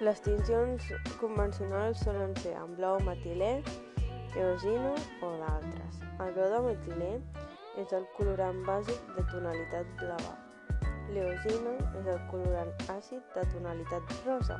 Les 0.00 0.20
tincions 0.24 0.86
convencionals 1.20 2.00
solen 2.06 2.32
ser 2.40 2.54
en 2.56 2.72
blau 2.78 2.96
metilè, 3.04 3.50
eosina 4.32 4.94
o 5.20 5.34
d'altres. 5.42 6.09
El 6.20 6.34
blau 6.36 6.50
de 6.52 6.60
metilè 6.66 7.10
és 7.80 7.92
el 7.96 8.02
colorant 8.16 8.58
bàsic 8.66 8.98
de 9.16 9.22
tonalitat 9.30 9.92
blava. 10.00 10.34
L'eosina 11.14 11.72
és 12.00 12.08
el 12.14 12.18
colorant 12.32 12.72
àcid 12.92 13.30
de 13.36 13.44
tonalitat 13.54 14.12
rosa. 14.26 14.58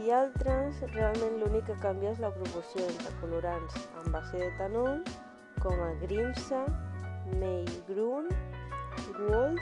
I 0.00 0.08
altres, 0.18 0.80
realment 0.94 1.36
l'únic 1.42 1.68
que 1.68 1.76
canvia 1.82 2.14
és 2.14 2.22
la 2.24 2.32
proporció 2.38 2.86
entre 2.86 3.12
colorants 3.20 3.76
amb 4.00 4.08
base 4.16 4.40
d'etanol, 4.40 5.04
com 5.60 5.84
a 5.84 5.90
Grimsa, 6.00 6.64
Maygrun, 7.42 8.32
Gold 9.20 9.60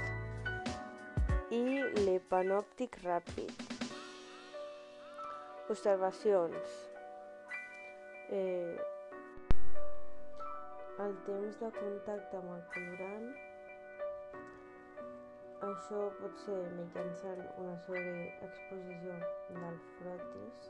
i 1.58 1.64
l'Epanòptic 2.06 3.02
Ràpid. 3.02 3.52
Observacions. 5.74 6.80
Eh, 8.30 8.91
el 11.00 11.14
temps 11.26 11.58
de 11.60 11.68
contacte 11.78 12.36
amb 12.36 12.50
el 12.52 12.62
colorant 12.74 13.28
això 15.66 16.00
pot 16.18 16.40
ser 16.42 16.58
mitjançant 16.76 17.40
una 17.62 17.74
sobreexposició 17.84 19.14
del 19.60 19.76
frotis. 19.98 20.66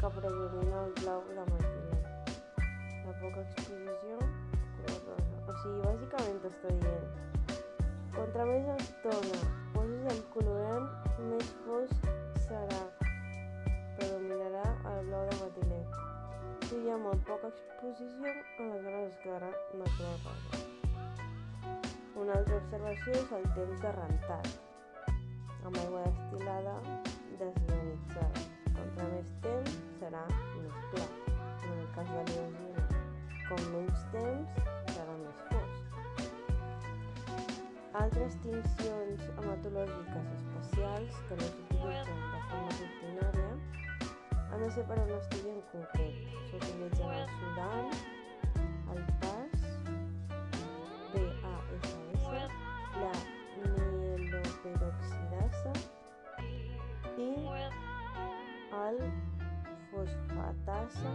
Que 0.00 0.10
predomina 0.16 0.80
el 0.86 0.96
blau 1.02 1.22
de 1.28 1.44
metilè. 1.52 2.00
La 3.04 3.14
poca 3.20 3.44
exposició, 3.44 4.18
o 4.24 5.58
sigui, 5.60 5.78
bàsicament 5.84 6.42
t'està 6.46 6.74
dient 6.80 7.06
contra 8.16 8.48
més 8.50 8.74
estona 8.78 9.38
posis 9.76 10.12
el 10.16 10.26
colorant, 10.34 10.92
més 11.30 11.56
fosc 11.68 12.12
serà 12.48 12.84
metilè. 15.22 15.80
Si 16.66 16.76
hi 16.80 16.90
ha 16.90 16.96
molt 16.98 17.22
poca 17.28 17.48
exposició, 17.52 18.30
aleshores 18.64 19.08
es 19.08 19.16
quedarà 19.22 19.50
natural 19.80 20.16
rosa. 20.24 20.58
Una 22.22 22.32
altra 22.38 22.56
observació 22.56 23.12
és 23.20 23.32
el 23.38 23.46
temps 23.58 23.78
de 23.84 23.92
rentat, 23.98 24.48
amb 25.66 25.76
aigua 25.82 26.02
destilada 26.06 26.74
desionitzada. 27.42 28.44
Contra 28.78 29.08
més 29.12 29.30
temps 29.46 29.76
serà 30.00 30.24
més 30.32 30.76
clar. 30.94 31.10
En 31.68 31.78
el 31.78 31.88
cas 31.96 32.08
de 32.16 32.22
l'eosina, 32.30 32.82
com 33.48 33.60
menys 33.74 34.02
temps 34.16 34.48
serà 34.96 35.14
més 35.22 35.38
fosc. 35.52 35.82
Altres 38.02 38.32
tincions 38.46 39.20
hematològiques 39.36 40.26
especials 40.40 41.22
que 41.28 41.40
no 41.40 41.46
s'utilitzen 41.54 42.20
de 42.34 42.40
forma 42.50 42.70
rutinària 42.80 43.83
han 44.54 44.62
de 44.62 44.70
ser 44.70 44.86
per 44.86 44.98
a 44.98 45.02
un 45.02 45.10
estudi 45.10 45.50
en 45.50 45.60
concret. 45.72 46.14
S'utilitzen 46.48 47.10
el 47.10 47.28
Sudan, 47.36 47.86
el 48.94 49.02
PAS, 49.22 49.60
BASS, 51.14 51.88
la 53.00 53.14
mieloperoxidasa 53.64 55.72
i 57.26 57.28
el 58.84 58.96
fosfatasa 59.90 61.12